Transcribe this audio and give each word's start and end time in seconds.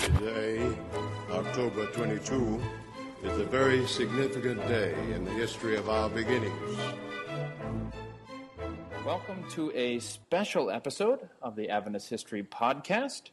Today, 0.00 0.76
October 1.30 1.86
22, 1.92 2.60
is 3.22 3.38
a 3.38 3.44
very 3.44 3.86
significant 3.86 4.60
day 4.66 4.94
in 5.14 5.24
the 5.24 5.30
history 5.30 5.76
of 5.76 5.88
our 5.88 6.08
beginnings. 6.08 6.78
Welcome 9.04 9.44
to 9.50 9.70
a 9.76 10.00
special 10.00 10.72
episode 10.72 11.28
of 11.40 11.54
the 11.54 11.70
Adventist 11.70 12.10
History 12.10 12.42
Podcast. 12.42 13.30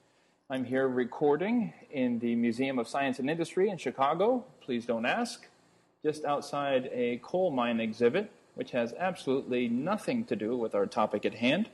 I'm 0.52 0.64
here 0.64 0.88
recording 0.88 1.74
in 1.90 2.20
the 2.20 2.36
Museum 2.36 2.78
of 2.78 2.88
Science 2.88 3.18
and 3.18 3.32
Industry 3.32 3.70
in 3.70 3.80
Chicago. 3.80 4.46
Please 4.62 4.86
don't 4.86 5.08
ask. 5.08 5.48
Just 6.06 6.24
outside 6.24 6.92
a 6.94 7.20
coal 7.24 7.50
mine 7.50 7.80
exhibit, 7.80 8.30
which 8.54 8.70
has 8.70 8.94
absolutely 9.00 9.68
nothing 9.68 10.26
to 10.26 10.36
do 10.36 10.56
with 10.56 10.76
our 10.76 10.86
topic 10.86 11.26
at 11.26 11.34
hand. 11.34 11.70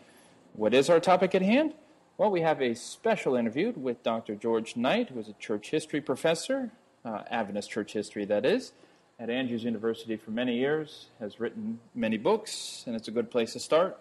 What 0.60 0.74
is 0.74 0.90
our 0.90 1.00
topic 1.00 1.34
at 1.36 1.42
hand? 1.42 1.74
Well, 2.18 2.30
we 2.30 2.42
have 2.42 2.62
a 2.62 2.76
special 2.76 3.38
interview 3.38 3.72
with 3.78 4.04
Dr. 4.04 4.36
George 4.36 4.76
Knight, 4.76 5.08
who 5.08 5.18
is 5.22 5.30
a 5.30 5.34
church 5.40 5.70
history 5.70 6.02
professor, 6.02 6.72
uh, 7.06 7.22
Adventist 7.32 7.72
church 7.72 7.94
history, 7.94 8.26
that 8.26 8.46
is, 8.46 8.74
at 9.18 9.30
Andrews 9.30 9.64
University 9.64 10.18
for 10.18 10.32
many 10.32 10.58
years, 10.58 11.06
has 11.22 11.40
written 11.40 11.80
many 11.96 12.18
books, 12.18 12.84
and 12.86 12.94
it's 12.94 13.08
a 13.08 13.12
good 13.12 13.32
place 13.32 13.54
to 13.54 13.60
start 13.62 13.98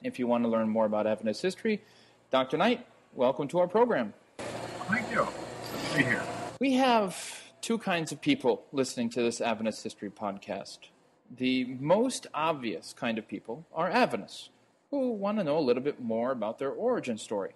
if 0.00 0.20
you 0.20 0.28
want 0.28 0.44
to 0.44 0.48
learn 0.48 0.68
more 0.68 0.86
about 0.86 1.08
Adventist 1.08 1.42
history. 1.42 1.82
Dr. 2.30 2.56
Knight, 2.56 2.86
welcome 3.12 3.48
to 3.48 3.58
our 3.58 3.66
program. 3.66 4.14
Thank 4.38 5.10
you. 5.10 5.26
Good 5.26 5.90
to 5.90 5.96
be 5.96 6.04
here. 6.04 6.22
We 6.60 6.74
have 6.74 7.42
two 7.60 7.78
kinds 7.78 8.12
of 8.12 8.20
people 8.20 8.62
listening 8.70 9.10
to 9.10 9.22
this 9.22 9.40
Adventist 9.40 9.82
history 9.82 10.10
podcast. 10.10 10.78
The 11.36 11.64
most 11.64 12.28
obvious 12.32 12.94
kind 12.96 13.18
of 13.18 13.26
people 13.26 13.66
are 13.74 13.90
Adventists 13.90 14.50
who 14.90 15.12
want 15.12 15.38
to 15.38 15.44
know 15.44 15.58
a 15.58 15.60
little 15.60 15.82
bit 15.82 16.00
more 16.00 16.32
about 16.32 16.58
their 16.58 16.70
origin 16.70 17.18
story. 17.18 17.54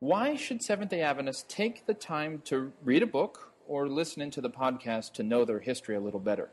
Why 0.00 0.34
should 0.36 0.62
Seventh 0.62 0.90
day 0.90 1.02
Adventists 1.02 1.44
take 1.48 1.86
the 1.86 1.94
time 1.94 2.42
to 2.46 2.72
read 2.82 3.02
a 3.02 3.06
book 3.06 3.52
or 3.66 3.88
listen 3.88 4.20
into 4.22 4.40
the 4.40 4.50
podcast 4.50 5.12
to 5.14 5.22
know 5.22 5.44
their 5.44 5.60
history 5.60 5.96
a 5.96 6.00
little 6.00 6.20
better? 6.20 6.50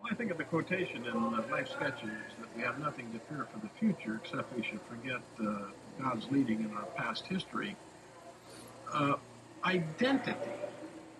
Well, 0.00 0.12
I 0.12 0.14
think 0.14 0.30
of 0.30 0.38
the 0.38 0.44
quotation 0.44 1.06
in 1.06 1.50
Life 1.50 1.68
Sketches 1.68 2.10
that 2.38 2.56
we 2.56 2.62
have 2.62 2.78
nothing 2.78 3.10
to 3.12 3.18
fear 3.28 3.46
for 3.52 3.58
the 3.60 3.70
future 3.80 4.20
except 4.22 4.54
we 4.56 4.62
should 4.62 4.80
forget 4.88 5.20
uh, 5.40 5.70
God's 6.00 6.26
leading 6.30 6.60
in 6.60 6.72
our 6.76 6.86
past 6.96 7.26
history. 7.26 7.74
Uh, 8.92 9.14
identity 9.64 10.38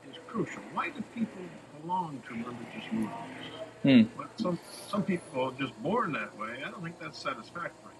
is 0.09 0.17
crucial. 0.29 0.63
Why 0.73 0.91
do 0.91 1.03
people 1.15 1.43
belong 1.81 2.23
to 2.29 2.35
religious 2.35 2.93
movements? 2.93 3.64
Hmm. 3.85 4.03
But 4.17 4.31
some 4.41 4.59
some 4.89 5.03
people 5.03 5.43
are 5.43 5.53
just 5.53 5.81
born 5.83 6.13
that 6.13 6.37
way. 6.39 6.63
I 6.65 6.71
don't 6.71 6.83
think 6.83 6.99
that's 6.99 7.19
satisfactory. 7.19 7.93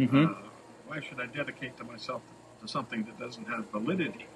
Mm-hmm. 0.00 0.24
Uh, 0.24 0.48
why 0.86 1.00
should 1.00 1.20
I 1.20 1.26
dedicate 1.26 1.76
to 1.76 1.84
myself 1.84 2.22
to 2.62 2.66
something 2.66 3.04
that 3.04 3.20
doesn't 3.20 3.46
have 3.46 3.70
validity? 3.70 4.26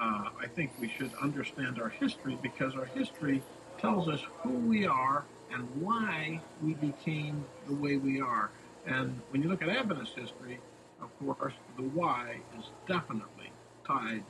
Uh, 0.00 0.28
I 0.40 0.46
think 0.46 0.70
we 0.80 0.88
should 0.88 1.10
understand 1.20 1.80
our 1.80 1.88
history 1.88 2.38
because 2.40 2.76
our 2.76 2.84
history 2.84 3.42
tells 3.78 4.08
us 4.08 4.20
who 4.42 4.50
we 4.50 4.86
are 4.86 5.24
and 5.52 5.68
why 5.80 6.40
we 6.62 6.74
became 6.74 7.44
the 7.66 7.74
way 7.74 7.96
we 7.96 8.20
are. 8.20 8.50
And 8.86 9.20
when 9.30 9.42
you 9.42 9.48
look 9.48 9.62
at 9.62 9.68
Adventist 9.68 10.14
history, 10.14 10.60
of 11.02 11.08
course, 11.18 11.54
the 11.76 11.82
why 11.82 12.38
is 12.58 12.66
definitely 12.86 13.50
tied 13.84 14.22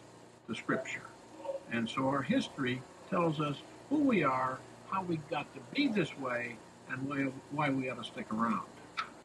to 0.48 0.54
Scripture. 0.54 1.02
And 1.70 1.88
so 1.88 2.06
our 2.08 2.22
history 2.22 2.80
tells 3.10 3.40
us 3.40 3.56
who 3.90 3.98
we 3.98 4.22
are, 4.22 4.58
how 4.90 5.02
we 5.02 5.18
got 5.30 5.52
to 5.54 5.60
be 5.74 5.88
this 5.88 6.16
way, 6.18 6.56
and 6.90 7.08
why, 7.08 7.28
why 7.50 7.70
we 7.70 7.90
ought 7.90 8.02
to 8.02 8.04
stick 8.04 8.32
around. 8.32 8.66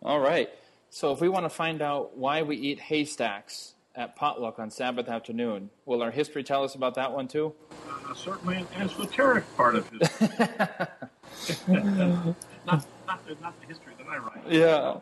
All 0.02 0.20
right. 0.20 0.50
So, 0.89 1.11
if 1.11 1.22
we 1.22 1.30
want 1.30 1.45
to 1.45 1.50
find 1.50 1.81
out 1.81 2.17
why 2.17 2.44
we 2.44 2.55
eat 2.55 2.80
haystacks 2.80 3.73
at 3.95 4.15
potluck 4.15 4.60
on 4.60 4.70
Sabbath 4.70 5.08
afternoon, 5.08 5.70
will 5.86 6.02
our 6.02 6.11
history 6.11 6.43
tell 6.43 6.64
us 6.64 6.76
about 6.76 6.95
that 6.95 7.11
one 7.11 7.27
too? 7.27 7.54
Uh, 7.89 8.14
certainly 8.14 8.58
an 8.58 8.67
esoteric 8.76 9.43
part 9.55 9.76
of 9.76 9.89
history. 9.89 10.27
not, 11.67 12.86
not, 13.08 13.27
the, 13.27 13.36
not 13.42 13.59
the 13.59 13.67
history 13.67 13.93
that 13.98 14.08
I 14.08 14.17
write. 14.17 14.43
Yeah. 14.49 14.98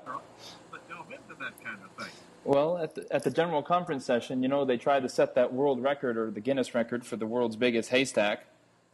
But 0.71 0.87
delve 0.87 1.11
into 1.11 1.39
that 1.39 1.63
kind 1.63 1.79
of 1.83 2.03
thing. 2.03 2.13
Well, 2.43 2.77
at 2.77 2.95
the, 2.95 3.05
at 3.11 3.23
the 3.23 3.31
general 3.31 3.61
conference 3.61 4.05
session, 4.05 4.41
you 4.41 4.49
know, 4.49 4.65
they 4.65 4.77
tried 4.77 5.03
to 5.03 5.09
set 5.09 5.35
that 5.35 5.53
world 5.53 5.81
record 5.83 6.17
or 6.17 6.31
the 6.31 6.41
Guinness 6.41 6.73
record 6.73 7.05
for 7.05 7.15
the 7.15 7.27
world's 7.27 7.55
biggest 7.55 7.89
haystack. 7.89 8.45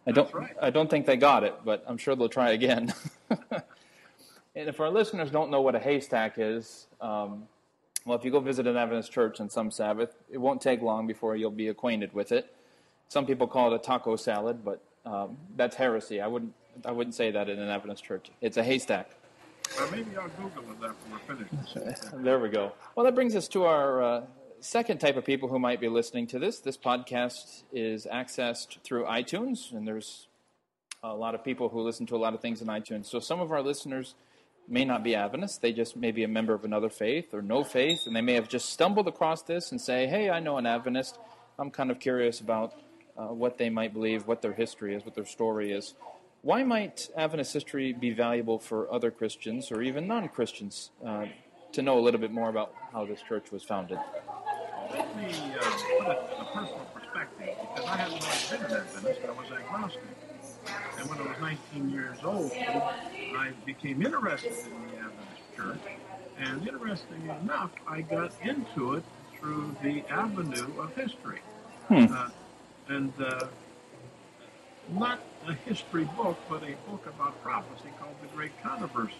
I 0.07 0.11
don't, 0.11 0.33
right. 0.33 0.55
I 0.61 0.69
don't 0.69 0.89
think 0.89 1.05
they 1.05 1.17
got 1.17 1.43
it, 1.43 1.55
but 1.65 1.83
I'm 1.85 1.97
sure 1.97 2.15
they'll 2.15 2.29
try 2.29 2.51
again. 2.51 2.93
and 3.29 4.69
if 4.69 4.79
our 4.79 4.89
listeners 4.89 5.29
don't 5.29 5.51
know 5.51 5.61
what 5.61 5.75
a 5.75 5.79
haystack 5.79 6.35
is, 6.37 6.87
um, 7.01 7.43
well, 8.05 8.17
if 8.17 8.23
you 8.23 8.31
go 8.31 8.39
visit 8.39 8.65
an 8.67 8.77
Adventist 8.77 9.11
church 9.11 9.41
on 9.41 9.49
some 9.49 9.69
Sabbath, 9.69 10.15
it 10.31 10.37
won't 10.37 10.61
take 10.61 10.81
long 10.81 11.07
before 11.07 11.35
you'll 11.35 11.51
be 11.51 11.67
acquainted 11.67 12.13
with 12.13 12.31
it. 12.31 12.55
Some 13.09 13.25
people 13.25 13.47
call 13.47 13.73
it 13.73 13.75
a 13.75 13.79
taco 13.79 14.15
salad, 14.15 14.63
but 14.63 14.81
um, 15.05 15.37
that's 15.57 15.75
heresy. 15.75 16.21
I 16.21 16.27
wouldn't, 16.27 16.53
I 16.85 16.91
wouldn't 16.91 17.15
say 17.15 17.31
that 17.31 17.49
in 17.49 17.59
an 17.59 17.67
Adventist 17.67 18.05
church. 18.05 18.31
It's 18.39 18.55
a 18.55 18.63
haystack. 18.63 19.09
Well, 19.77 19.91
maybe 19.91 20.15
I'll 20.15 20.29
Google 20.29 20.71
it 20.71 20.89
after 20.89 20.95
we're 21.11 21.35
finished. 21.35 22.13
There 22.23 22.39
we 22.39 22.47
go. 22.47 22.71
Well, 22.95 23.05
that 23.05 23.13
brings 23.13 23.35
us 23.35 23.49
to 23.49 23.65
our 23.65 24.01
uh, 24.01 24.21
second 24.59 24.99
type 24.99 25.17
of 25.17 25.25
people 25.25 25.49
who 25.49 25.59
might 25.59 25.79
be 25.79 25.87
listening 25.87 26.27
to 26.27 26.39
this. 26.39 26.59
This 26.59 26.77
podcast 26.77 27.63
is 27.71 28.07
accessed 28.11 28.81
through 28.83 29.05
iTunes, 29.05 29.71
and 29.71 29.87
there's 29.87 30.27
a 31.03 31.13
lot 31.13 31.35
of 31.35 31.43
people 31.43 31.69
who 31.69 31.81
listen 31.81 32.05
to 32.07 32.15
a 32.15 32.17
lot 32.17 32.33
of 32.33 32.41
things 32.41 32.61
in 32.61 32.67
iTunes. 32.67 33.05
So 33.05 33.19
some 33.19 33.39
of 33.39 33.51
our 33.51 33.61
listeners 33.61 34.15
may 34.67 34.83
not 34.83 35.03
be 35.03 35.15
Adventists. 35.15 35.59
They 35.59 35.71
just 35.71 35.95
may 35.95 36.11
be 36.11 36.23
a 36.23 36.27
member 36.27 36.53
of 36.53 36.65
another 36.65 36.89
faith 36.89 37.33
or 37.33 37.41
no 37.41 37.63
faith, 37.63 37.99
and 38.05 38.15
they 38.15 38.21
may 38.21 38.33
have 38.33 38.49
just 38.49 38.69
stumbled 38.69 39.07
across 39.07 39.43
this 39.43 39.71
and 39.71 39.79
say, 39.79 40.07
hey, 40.07 40.29
I 40.29 40.39
know 40.39 40.57
an 40.57 40.65
Adventist. 40.65 41.17
I'm 41.59 41.71
kind 41.71 41.91
of 41.91 41.99
curious 41.99 42.39
about 42.39 42.73
uh, 43.17 43.27
what 43.27 43.57
they 43.57 43.69
might 43.69 43.93
believe, 43.93 44.27
what 44.27 44.41
their 44.41 44.53
history 44.53 44.95
is, 44.95 45.05
what 45.05 45.15
their 45.15 45.25
story 45.25 45.71
is. 45.71 45.93
Why 46.41 46.63
might 46.63 47.09
Adventist 47.15 47.53
history 47.53 47.93
be 47.93 48.11
valuable 48.11 48.59
for 48.59 48.91
other 48.91 49.11
Christians 49.11 49.71
or 49.71 49.81
even 49.81 50.07
non 50.07 50.29
Christians 50.29 50.91
uh, 51.05 51.25
to 51.73 51.81
know 51.81 51.99
a 51.99 52.01
little 52.01 52.19
bit 52.19 52.31
more 52.31 52.49
about 52.49 52.73
how 52.91 53.05
this 53.05 53.21
church 53.21 53.51
was 53.51 53.63
founded? 53.63 53.99
Let 54.97 55.15
me 55.15 55.25
uh, 55.25 55.63
put 55.99 56.07
it 56.07 56.19
in 56.33 56.41
a 56.41 56.45
personal 56.53 56.87
perspective 56.93 57.55
because 57.61 57.85
I 57.85 57.97
hadn't 57.97 58.23
always 58.23 58.49
been 58.49 58.65
an 58.65 58.71
Adventist. 58.71 59.21
I 59.27 59.31
was 59.31 59.51
agnostic. 59.51 60.01
And 60.97 61.09
when 61.09 61.19
I 61.19 61.21
was 61.21 61.37
19 61.39 61.89
years 61.91 62.17
old, 62.23 62.51
I 62.51 63.51
became 63.63 64.01
interested 64.03 64.53
in 64.65 64.87
the 64.87 64.97
Adventist 64.97 65.55
church. 65.55 65.79
And 66.39 66.67
interestingly 66.67 67.29
enough, 67.43 67.71
I 67.87 68.01
got 68.01 68.31
into 68.41 68.95
it 68.95 69.03
through 69.39 69.75
the 69.83 70.03
avenue 70.09 70.79
of 70.79 70.95
history. 70.95 71.41
Hmm. 71.89 72.05
Uh, 72.11 72.29
and 72.89 73.13
uh, 73.19 73.47
not 74.89 75.19
a 75.47 75.53
history 75.53 76.05
book, 76.17 76.37
but 76.49 76.63
a 76.63 76.75
book 76.89 77.05
about 77.05 77.41
prophecy 77.43 77.89
called 77.99 78.15
The 78.21 78.27
Great 78.35 78.51
Controversy, 78.63 79.13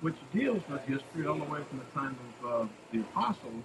which 0.00 0.16
deals 0.32 0.62
with 0.70 0.80
history 0.86 1.26
all 1.26 1.36
the 1.36 1.44
way 1.44 1.60
from 1.68 1.78
the 1.78 2.00
time 2.00 2.16
of 2.42 2.62
uh, 2.62 2.68
the 2.92 3.00
apostles 3.00 3.64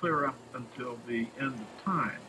clear 0.00 0.26
up 0.26 0.36
until 0.54 0.98
the 1.06 1.26
end 1.40 1.54
of 1.60 1.84
time. 1.84 2.20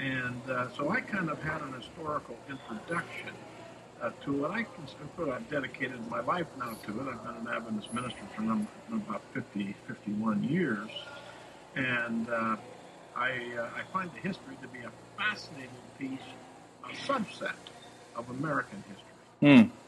And 0.00 0.42
uh, 0.50 0.68
so 0.76 0.90
I 0.90 1.00
kind 1.00 1.30
of 1.30 1.42
had 1.42 1.60
an 1.60 1.72
historical 1.74 2.36
introduction 2.48 3.34
uh, 4.02 4.10
to 4.24 4.44
it. 4.46 4.50
I 4.50 4.64
consider 4.74 5.32
I've 5.32 5.50
dedicated 5.50 6.08
my 6.08 6.20
life 6.20 6.46
now 6.58 6.72
to 6.86 7.00
it. 7.00 7.06
I've 7.08 7.22
been 7.24 7.46
an 7.46 7.48
Adventist 7.54 7.92
minister 7.92 8.22
for 8.34 8.42
num- 8.42 8.68
about 8.92 9.22
50, 9.34 9.74
51 9.86 10.42
years. 10.44 10.88
And 11.76 12.28
uh, 12.28 12.56
I, 13.16 13.30
uh, 13.58 13.68
I 13.76 13.82
find 13.92 14.10
the 14.12 14.26
history 14.26 14.56
to 14.62 14.68
be 14.68 14.80
a 14.80 14.90
fascinating 15.18 15.70
piece, 15.98 16.18
a 16.84 16.94
subset 16.94 17.52
of 18.16 18.28
American 18.30 18.82
history. 18.88 19.66
Hmm. 19.68 19.79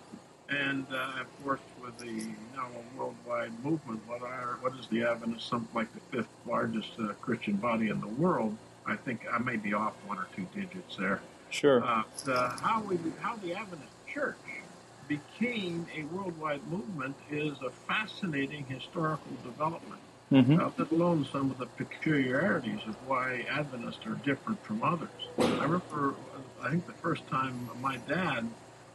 And 0.53 0.87
uh, 0.93 1.21
of 1.21 1.45
course, 1.45 1.60
with 1.83 1.99
the 1.99 2.27
now 2.54 2.66
a 2.66 2.99
worldwide 2.99 3.53
movement, 3.65 4.01
what 4.07 4.22
are 4.22 4.59
what 4.60 4.75
is 4.78 4.87
the 4.89 5.04
Adventist? 5.04 5.49
Something 5.49 5.75
like 5.75 5.89
the 5.95 6.01
fifth 6.16 6.28
largest 6.47 6.91
uh, 7.01 7.13
Christian 7.21 7.57
body 7.57 7.89
in 7.89 8.01
the 8.01 8.09
world. 8.09 8.57
I 8.87 8.97
think 8.97 9.27
I 9.33 9.39
may 9.39 9.57
be 9.57 9.72
off 9.72 9.95
one 10.07 10.19
or 10.19 10.27
two 10.37 10.47
digits 10.54 10.97
there. 10.97 11.21
Sure. 11.51 11.83
Uh, 11.84 12.03
the, 12.25 12.49
how 12.60 12.83
we 12.83 12.99
how 13.21 13.37
the 13.37 13.54
Adventist 13.54 13.93
Church 14.07 14.37
became 15.09 15.87
a 15.97 16.03
worldwide 16.15 16.66
movement 16.69 17.16
is 17.31 17.55
a 17.63 17.71
fascinating 17.71 18.65
historical 18.66 19.33
development. 19.45 20.01
hmm 20.31 20.59
Uh, 20.60 20.71
let 20.78 20.91
alone 20.91 21.27
some 21.33 21.51
of 21.51 21.59
the 21.59 21.66
peculiarities 21.66 22.81
of 22.87 22.95
why 23.07 23.45
Adventists 23.51 24.07
are 24.07 24.19
different 24.25 24.63
from 24.65 24.83
others. 24.83 25.09
I 25.39 25.65
remember, 25.65 26.15
I 26.63 26.71
think 26.71 26.87
the 26.87 26.93
first 27.07 27.27
time 27.28 27.69
my 27.81 27.97
dad, 28.09 28.48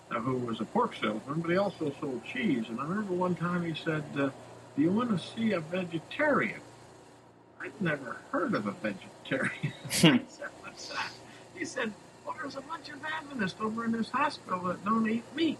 who 0.09 0.35
was 0.37 0.61
a 0.61 0.65
pork 0.65 0.95
salesman, 0.95 1.41
but 1.41 1.51
he 1.51 1.57
also 1.57 1.93
sold 1.99 2.23
cheese, 2.23 2.65
and 2.69 2.79
I 2.79 2.83
remember 2.83 3.13
one 3.13 3.35
time 3.35 3.63
he 3.65 3.73
said, 3.73 4.03
uh, 4.17 4.29
"Do 4.75 4.81
you 4.81 4.91
want 4.91 5.09
to 5.09 5.27
see 5.35 5.51
a 5.53 5.59
vegetarian?" 5.59 6.61
I'd 7.61 7.79
never 7.81 8.17
heard 8.31 8.53
of 8.53 8.67
a 8.67 8.71
vegetarian. 8.71 9.73
I 9.85 10.21
said, 10.29 10.49
"What's 10.61 10.89
that?" 10.89 11.11
He 11.55 11.65
said, 11.65 11.91
"Well, 12.25 12.35
there's 12.39 12.55
a 12.55 12.61
bunch 12.61 12.89
of 12.89 13.03
Adventists 13.03 13.59
over 13.59 13.85
in 13.85 13.91
this 13.91 14.09
hospital 14.09 14.59
that 14.65 14.83
don't 14.85 15.09
eat 15.09 15.23
meat." 15.35 15.59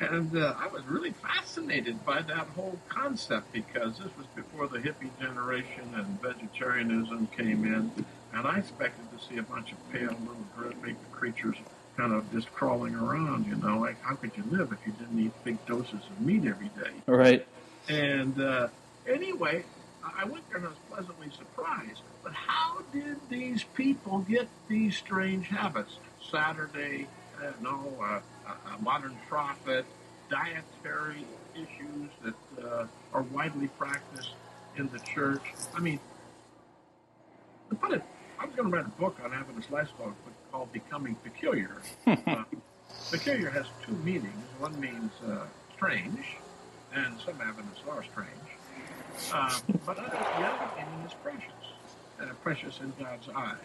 And 0.00 0.36
uh, 0.36 0.54
I 0.58 0.66
was 0.66 0.84
really 0.86 1.12
fascinated 1.12 2.04
by 2.04 2.22
that 2.22 2.48
whole 2.48 2.78
concept 2.88 3.52
because 3.52 3.98
this 3.98 4.10
was 4.18 4.26
before 4.34 4.66
the 4.66 4.78
hippie 4.78 5.10
generation 5.20 5.94
and 5.94 6.20
vegetarianism 6.20 7.28
came 7.28 7.64
in. 7.64 7.92
And 8.32 8.46
I 8.48 8.58
expected 8.58 9.06
to 9.16 9.24
see 9.24 9.38
a 9.38 9.42
bunch 9.44 9.70
of 9.70 9.92
pale 9.92 10.16
little 10.26 10.74
green 10.80 10.96
creatures 11.12 11.56
kind 11.96 12.12
of 12.12 12.30
just 12.32 12.52
crawling 12.52 12.94
around, 12.94 13.46
you 13.46 13.56
know, 13.56 13.78
like 13.78 14.00
how 14.02 14.14
could 14.14 14.32
you 14.36 14.44
live 14.50 14.72
if 14.72 14.78
you 14.86 14.92
didn't 14.92 15.18
eat 15.18 15.32
big 15.44 15.64
doses 15.66 16.00
of 16.10 16.20
meat 16.20 16.44
every 16.46 16.68
day? 16.68 16.90
Right. 17.06 17.46
And 17.88 18.40
uh, 18.40 18.68
anyway, 19.06 19.64
I 20.02 20.24
went 20.24 20.48
there 20.48 20.58
and 20.58 20.66
I 20.66 20.70
was 20.70 20.78
pleasantly 20.90 21.30
surprised. 21.36 22.02
But 22.22 22.32
how 22.32 22.82
did 22.92 23.16
these 23.28 23.64
people 23.74 24.20
get 24.20 24.48
these 24.68 24.96
strange 24.96 25.48
habits? 25.48 25.98
Saturday, 26.30 27.06
uh, 27.42 27.52
no, 27.60 27.92
uh, 28.02 28.20
a 28.74 28.82
modern 28.82 29.16
prophet, 29.28 29.84
dietary 30.30 31.24
issues 31.54 32.10
that 32.22 32.64
uh, 32.64 32.86
are 33.12 33.22
widely 33.22 33.68
practiced 33.68 34.30
in 34.76 34.88
the 34.88 34.98
church. 35.00 35.42
I 35.74 35.80
mean, 35.80 36.00
to 37.70 37.76
put 37.76 37.92
it, 37.92 38.02
I 38.38 38.46
was 38.46 38.54
going 38.54 38.70
to 38.70 38.76
write 38.76 38.86
a 38.86 39.00
book 39.00 39.16
on 39.22 39.30
having 39.30 39.40
Adventist 39.40 39.70
lifestyle 39.70 40.14
called 40.54 40.72
Becoming 40.72 41.16
Peculiar. 41.16 41.82
uh, 42.06 42.44
peculiar 43.10 43.50
has 43.50 43.66
two 43.84 43.96
meanings. 44.04 44.46
One 44.60 44.78
means 44.78 45.10
uh, 45.26 45.46
strange, 45.74 46.36
and 46.94 47.18
some 47.18 47.40
Adventists 47.40 47.82
are 47.90 48.04
strange. 48.04 48.30
Uh, 49.32 49.58
but 49.84 49.96
the 49.96 50.02
other 50.02 50.70
meaning 50.76 51.06
is 51.06 51.14
precious, 51.14 51.64
and 52.20 52.42
precious 52.44 52.78
in 52.78 52.92
God's 53.00 53.28
eyes. 53.34 53.56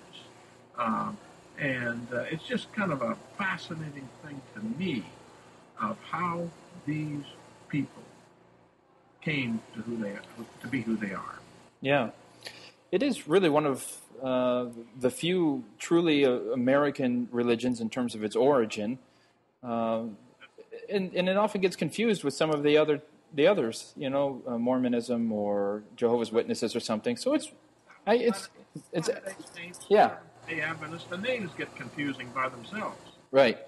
Um, 0.80 1.18
and 1.60 2.08
uh, 2.12 2.22
it's 2.32 2.44
just 2.44 2.74
kind 2.74 2.92
of 2.92 3.04
a 3.04 3.16
fascinating 3.38 4.10
thing 4.24 4.42
to 4.56 4.62
me 4.80 5.04
of 5.80 5.96
how 6.10 6.50
these 6.88 7.24
people 7.68 8.02
came 9.22 9.62
to 9.76 9.82
who 9.82 9.96
they 9.98 10.10
are, 10.10 10.24
to 10.62 10.68
be 10.68 10.82
who 10.82 10.96
they 10.96 11.14
are. 11.14 11.40
Yeah, 11.82 12.10
it 12.92 13.04
is 13.04 13.28
really 13.28 13.50
one 13.50 13.66
of 13.66 13.98
uh, 14.24 14.66
the 15.00 15.10
few 15.10 15.64
truly 15.78 16.26
uh, 16.26 16.32
American 16.54 17.28
religions 17.32 17.80
in 17.80 17.90
terms 17.90 18.16
of 18.16 18.24
its 18.24 18.36
origin, 18.36 19.00
uh, 19.64 20.04
and, 20.90 21.14
and, 21.14 21.30
it 21.30 21.38
often 21.38 21.62
gets 21.62 21.76
confused 21.76 22.24
with 22.24 22.34
some 22.34 22.50
of 22.50 22.64
the 22.64 22.78
other 22.78 23.02
the 23.34 23.48
others, 23.48 23.94
you 23.96 24.10
know, 24.10 24.42
uh, 24.48 24.58
Mormonism 24.58 25.32
or 25.32 25.84
Jehovah's 25.96 26.32
Witnesses 26.32 26.76
or 26.76 26.80
something. 26.80 27.16
So 27.16 27.34
it's, 27.34 27.52
I, 28.08 28.16
it's, 28.16 28.50
it's, 28.92 29.10
yeah. 29.88 30.16
The 30.48 30.62
Adventists, 30.62 31.06
the 31.10 31.18
names 31.18 31.52
get 31.58 31.76
confusing 31.76 32.30
by 32.34 32.50
themselves. 32.50 32.98
Right. 33.32 33.60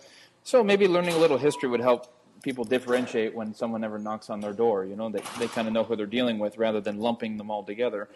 So 0.44 0.64
maybe 0.64 0.88
learning 0.88 1.14
a 1.14 1.18
little 1.18 1.38
history 1.38 1.70
would 1.70 1.82
help 1.82 2.12
people 2.42 2.64
differentiate 2.64 3.36
when 3.36 3.54
someone 3.54 3.84
ever 3.84 4.00
knocks 4.00 4.30
on 4.30 4.40
their 4.40 4.54
door. 4.54 4.86
You 4.86 4.96
know, 4.96 5.10
they 5.10 5.22
they 5.38 5.48
kind 5.48 5.68
of 5.68 5.74
know 5.74 5.84
who 5.84 5.96
they're 5.96 6.08
dealing 6.08 6.40
with 6.40 6.58
rather 6.58 6.82
than 6.82 6.98
lumping 6.98 7.38
them 7.38 7.52
all 7.52 7.64
together. 7.64 8.10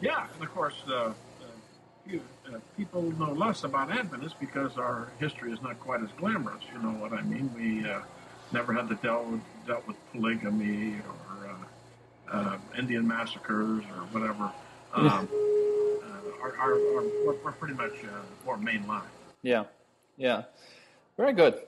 Yeah, 0.00 0.26
and 0.34 0.42
of 0.42 0.54
course, 0.54 0.74
uh, 0.88 1.12
uh, 2.12 2.58
people 2.76 3.02
know 3.12 3.32
less 3.32 3.64
about 3.64 3.90
Adventists 3.90 4.34
because 4.38 4.76
our 4.76 5.08
history 5.18 5.52
is 5.52 5.62
not 5.62 5.78
quite 5.80 6.02
as 6.02 6.10
glamorous. 6.18 6.62
You 6.72 6.82
know 6.82 6.90
what 6.90 7.12
I 7.12 7.22
mean? 7.22 7.50
We 7.56 7.88
uh, 7.88 8.00
never 8.52 8.72
had 8.72 8.88
to 8.88 8.94
deal 8.96 9.24
with, 9.24 9.40
dealt 9.66 9.86
with 9.86 9.96
polygamy 10.12 10.96
or 11.40 11.48
uh, 11.48 12.36
uh, 12.36 12.58
Indian 12.78 13.06
massacres 13.06 13.84
or 13.84 14.02
whatever. 14.12 14.50
Um, 14.96 15.06
uh, 15.08 16.40
our, 16.40 16.56
our, 16.56 16.72
our, 16.74 17.02
we're, 17.26 17.34
we're, 17.42 17.50
pretty 17.50 17.74
much 17.74 18.04
uh, 18.04 18.06
more 18.46 18.56
mainline. 18.56 19.02
Yeah, 19.42 19.64
yeah, 20.16 20.44
very 21.16 21.32
good. 21.32 21.60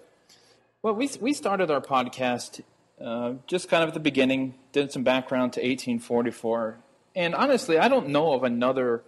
Well, 0.81 0.94
we 0.94 1.11
we 1.20 1.32
started 1.32 1.69
our 1.69 1.81
podcast 1.81 2.61
uh, 3.00 3.34
just 3.49 3.69
kind 3.69 3.82
of 3.82 3.88
at 3.88 3.94
the 3.94 4.00
beginning, 4.00 4.55
did 4.70 4.93
some 4.93 5.02
background 5.02 5.55
to 5.55 5.61
1844, 5.61 6.79
and 7.17 7.35
honestly, 7.35 7.79
I 7.79 7.89
don't 7.89 8.11
know 8.11 8.35
of 8.35 8.45
another 8.45 9.03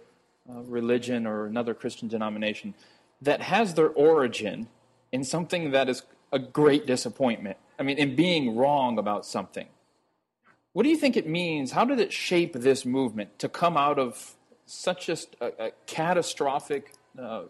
uh, 0.49 0.61
religion 0.63 1.27
or 1.27 1.45
another 1.45 1.73
Christian 1.73 2.07
denomination 2.07 2.73
that 3.21 3.41
has 3.41 3.75
their 3.75 3.89
origin 3.89 4.67
in 5.11 5.23
something 5.23 5.71
that 5.71 5.87
is 5.87 6.01
a 6.31 6.39
great 6.39 6.85
disappointment. 6.85 7.57
I 7.77 7.83
mean, 7.83 7.97
in 7.97 8.15
being 8.15 8.55
wrong 8.55 8.97
about 8.97 9.25
something. 9.25 9.67
What 10.73 10.83
do 10.83 10.89
you 10.89 10.97
think 10.97 11.17
it 11.17 11.27
means? 11.27 11.71
How 11.71 11.85
did 11.85 11.99
it 11.99 12.11
shape 12.11 12.53
this 12.53 12.85
movement 12.85 13.39
to 13.39 13.49
come 13.49 13.77
out 13.77 13.97
of 13.97 14.35
such 14.65 15.09
a, 15.09 15.17
a 15.41 15.71
catastrophic 15.85 16.93
uh, 17.17 17.43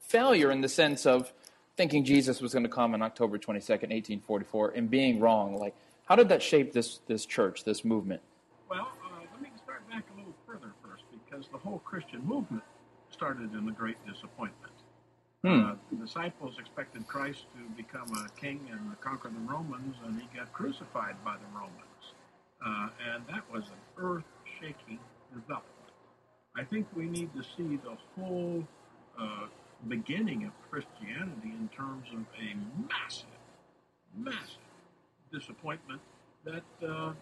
failure 0.00 0.50
in 0.50 0.60
the 0.60 0.68
sense 0.68 1.06
of 1.06 1.32
thinking 1.76 2.04
Jesus 2.04 2.40
was 2.40 2.52
going 2.52 2.64
to 2.64 2.70
come 2.70 2.94
on 2.94 3.02
October 3.02 3.38
22nd, 3.38 3.90
1844, 3.90 4.70
and 4.70 4.90
being 4.90 5.20
wrong? 5.20 5.56
Like, 5.56 5.74
how 6.04 6.16
did 6.16 6.28
that 6.30 6.42
shape 6.42 6.72
this, 6.72 7.00
this 7.06 7.24
church, 7.24 7.64
this 7.64 7.84
movement? 7.84 8.20
Well, 8.68 8.88
because 11.38 11.50
the 11.52 11.58
whole 11.58 11.78
Christian 11.80 12.24
movement 12.26 12.62
started 13.10 13.52
in 13.54 13.64
the 13.64 13.72
great 13.72 13.96
disappointment. 14.06 14.72
Hmm. 15.42 15.60
Uh, 15.60 15.74
the 15.90 16.04
disciples 16.04 16.56
expected 16.58 17.06
Christ 17.06 17.44
to 17.54 17.76
become 17.76 18.08
a 18.16 18.40
king 18.40 18.60
and 18.72 19.00
conquer 19.00 19.28
the 19.28 19.52
Romans, 19.52 19.94
and 20.04 20.20
he 20.20 20.26
got 20.36 20.52
crucified 20.52 21.14
by 21.24 21.36
the 21.36 21.56
Romans. 21.56 22.04
Uh, 22.64 22.88
and 23.12 23.24
that 23.28 23.44
was 23.52 23.64
an 23.66 24.04
earth 24.04 24.24
shaking 24.60 24.98
development. 25.32 25.64
I 26.56 26.64
think 26.64 26.88
we 26.96 27.04
need 27.04 27.30
to 27.34 27.42
see 27.56 27.76
the 27.76 27.96
whole 28.16 28.66
uh, 29.18 29.46
beginning 29.86 30.44
of 30.44 30.50
Christianity 30.70 31.54
in 31.56 31.70
terms 31.76 32.08
of 32.12 32.24
a 32.36 32.56
massive, 32.90 33.26
massive 34.16 34.58
disappointment 35.32 36.00
that, 36.44 36.64
uh, 36.82 37.12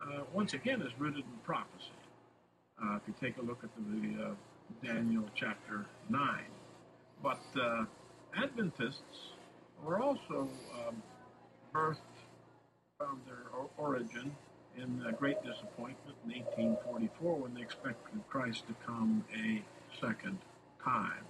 uh, 0.00 0.22
once 0.32 0.54
again, 0.54 0.80
is 0.80 0.92
rooted 0.98 1.24
in 1.24 1.38
prophecy. 1.44 1.92
Uh, 2.82 2.96
if 2.96 3.02
you 3.06 3.14
take 3.20 3.36
a 3.38 3.42
look 3.42 3.62
at 3.62 3.70
the 3.76 4.24
uh, 4.24 4.30
Daniel 4.84 5.24
chapter 5.34 5.86
9. 6.08 6.20
But 7.22 7.40
uh, 7.60 7.84
Adventists 8.36 9.34
were 9.84 10.00
also 10.00 10.48
um, 10.88 11.02
birthed, 11.72 11.98
found 12.98 13.20
their 13.26 13.60
origin 13.78 14.34
in 14.76 15.00
the 15.04 15.12
Great 15.12 15.36
Disappointment 15.44 16.16
in 16.24 16.40
1844 16.40 17.34
when 17.36 17.54
they 17.54 17.60
expected 17.60 18.20
Christ 18.28 18.64
to 18.66 18.74
come 18.84 19.24
a 19.36 19.62
second 20.00 20.38
time. 20.82 21.24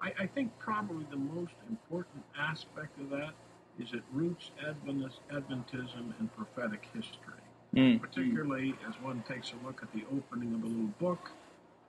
I, 0.00 0.12
I 0.20 0.26
think 0.26 0.56
probably 0.58 1.06
the 1.10 1.16
most 1.16 1.54
important 1.68 2.22
aspect 2.38 3.00
of 3.00 3.10
that 3.10 3.32
is 3.80 3.92
it 3.92 4.02
roots 4.12 4.50
Adventist, 4.66 5.20
Adventism 5.32 6.12
in 6.20 6.28
prophetic 6.36 6.86
history 6.94 7.35
mm. 7.76 8.00
particularly 8.00 8.74
as 8.88 8.94
one 9.02 9.22
takes 9.28 9.52
a 9.52 9.66
look 9.66 9.82
at 9.82 9.92
the 9.92 10.04
opening 10.12 10.54
of 10.54 10.62
the 10.62 10.68
little 10.68 10.94
book 10.98 11.30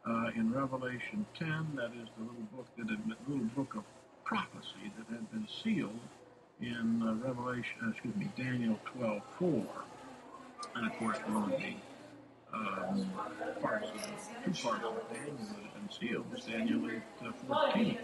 uh, 0.08 0.32
in 0.36 0.52
Revelation 0.54 1.26
10. 1.38 1.74
That 1.76 1.92
is 2.02 2.10
the 2.18 2.24
little 2.24 2.48
book 2.56 2.68
that 2.78 2.90
had, 2.90 3.00
little 3.28 3.46
book 3.56 3.76
of 3.76 3.84
prophecy 4.24 4.92
that 4.98 5.08
had 5.14 5.32
been 5.32 5.48
sealed 5.64 6.00
in 6.62 7.02
uh, 7.02 7.28
Revelation, 7.28 7.76
uh, 7.86 7.92
excuse 7.92 8.16
me, 8.16 8.30
Daniel 8.36 8.78
12:4, 8.98 9.66
and 10.76 10.88
of 10.88 10.98
course 10.98 11.18
one 11.28 11.54
of 11.54 11.60
the 11.60 11.74
um, 12.54 13.12
parts 13.62 13.90
of 13.90 14.02
two 14.44 14.64
parts 14.64 14.84
of 14.84 15.14
Daniel 15.14 15.38
that 15.38 15.64
had 15.64 15.74
been 15.74 15.90
sealed 16.00 16.32
was 16.32 16.46
Daniel 16.46 16.90
8 16.90 17.02
uh, 17.28 17.32
14. 17.48 17.98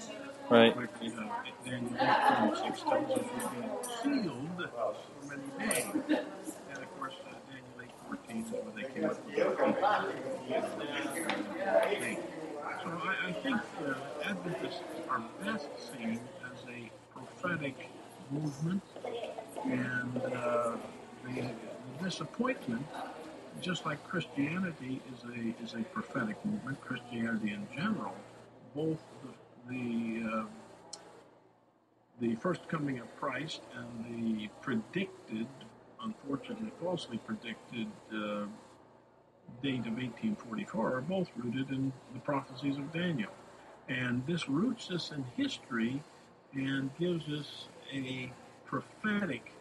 Right. 0.50 0.78
Which, 0.78 0.90
uh, 0.92 1.24
Daniel 1.66 1.96
8 2.00 2.58
26 2.62 2.82
tells 2.82 3.12
us 3.12 3.25
we've 4.04 4.13
been 4.13 4.24
sealed 4.24 4.70
for 5.20 5.36
many 5.36 5.72
days. 5.74 5.86
And 6.70 6.78
of 6.78 7.00
course, 7.00 7.13
14 8.13 8.46
when 8.51 8.75
they 8.75 8.93
came 8.93 9.05
up 9.05 9.25
with 9.25 9.36
So 12.84 12.89
I, 12.89 13.29
I 13.29 13.34
think 13.34 13.58
uh, 13.86 14.29
Adventists 14.29 14.82
are 15.10 15.24
best 15.43 15.70
seen 15.91 16.20
as 16.51 16.60
a 16.70 16.91
prophetic 17.13 17.89
movement, 18.29 18.84
and 19.63 20.17
uh, 20.17 20.75
the, 21.25 21.41
the 21.41 22.03
disappointment, 22.03 22.86
just 23.62 23.86
like 23.86 24.03
Christianity 24.03 25.01
is 25.13 25.24
a 25.29 25.63
is 25.63 25.74
a 25.74 25.84
prophetic 25.86 26.43
movement, 26.46 26.79
Christianity 26.82 27.53
in 27.53 27.67
general, 27.75 28.13
both 28.75 29.01
the, 29.24 29.74
the 29.74 30.29
uh, 30.29 30.46
the 32.22 32.36
first 32.36 32.67
coming 32.67 33.00
of 33.00 33.15
Christ 33.20 33.62
and 33.75 34.05
the 34.05 34.48
predicted 34.62 35.48
unfortunately 36.04 36.72
falsely 36.82 37.18
predicted 37.18 37.88
uh, 38.12 38.46
date 39.62 39.86
of 39.86 39.96
1844 39.98 40.98
are 40.98 41.02
both 41.02 41.30
rooted 41.36 41.70
in 41.70 41.92
the 42.14 42.20
prophecies 42.20 42.78
of 42.78 42.92
Daniel. 42.92 43.32
And 43.90 44.26
this 44.26 44.48
roots 44.48 44.90
us 44.92 45.12
in 45.12 45.24
history 45.36 46.02
and 46.54 46.90
gives 46.98 47.28
us 47.30 47.68
a 47.94 48.32
prophetic 48.66 49.54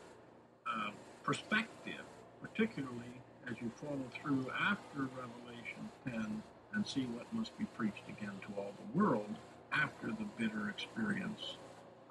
uh, 0.66 0.90
perspective, 1.22 2.02
particularly 2.40 3.20
as 3.50 3.56
you 3.60 3.70
follow 3.80 4.04
through 4.12 4.46
after 4.60 5.08
Revelation 5.16 5.88
10 6.04 6.42
and 6.74 6.86
see 6.86 7.02
what 7.06 7.32
must 7.32 7.56
be 7.58 7.64
preached 7.76 8.08
again 8.08 8.32
to 8.42 8.60
all 8.60 8.72
the 8.76 8.98
world 8.98 9.36
after 9.72 10.08
the 10.08 10.26
bitter 10.38 10.68
experience 10.68 11.56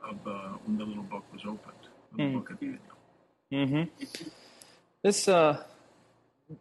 of 0.03 0.15
uh, 0.25 0.57
when 0.65 0.77
the 0.77 0.83
little 0.83 1.03
book 1.03 1.23
was 1.31 1.43
opened, 1.45 1.87
the 2.15 2.23
mm. 2.23 2.33
book 2.33 2.49
of 2.49 2.59
Daniel. 2.59 2.79
Mm-hmm. 3.51 3.83
This, 5.03 5.27
uh, 5.27 5.63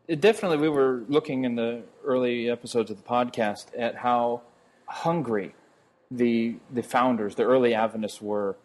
it 0.09 0.21
definitely, 0.21 0.59
we 0.59 0.69
were 0.69 1.03
looking 1.09 1.45
in 1.45 1.55
the 1.55 1.83
early 2.05 2.51
episodes 2.51 2.91
of 2.91 2.97
the 2.97 3.09
podcast 3.09 3.67
at 3.79 3.97
how 3.97 4.43
hungry 4.87 5.55
the 6.11 6.57
the 6.73 6.83
founders, 6.83 7.37
the 7.37 7.45
early 7.45 7.75
Adventists, 7.75 8.21
were 8.21 8.57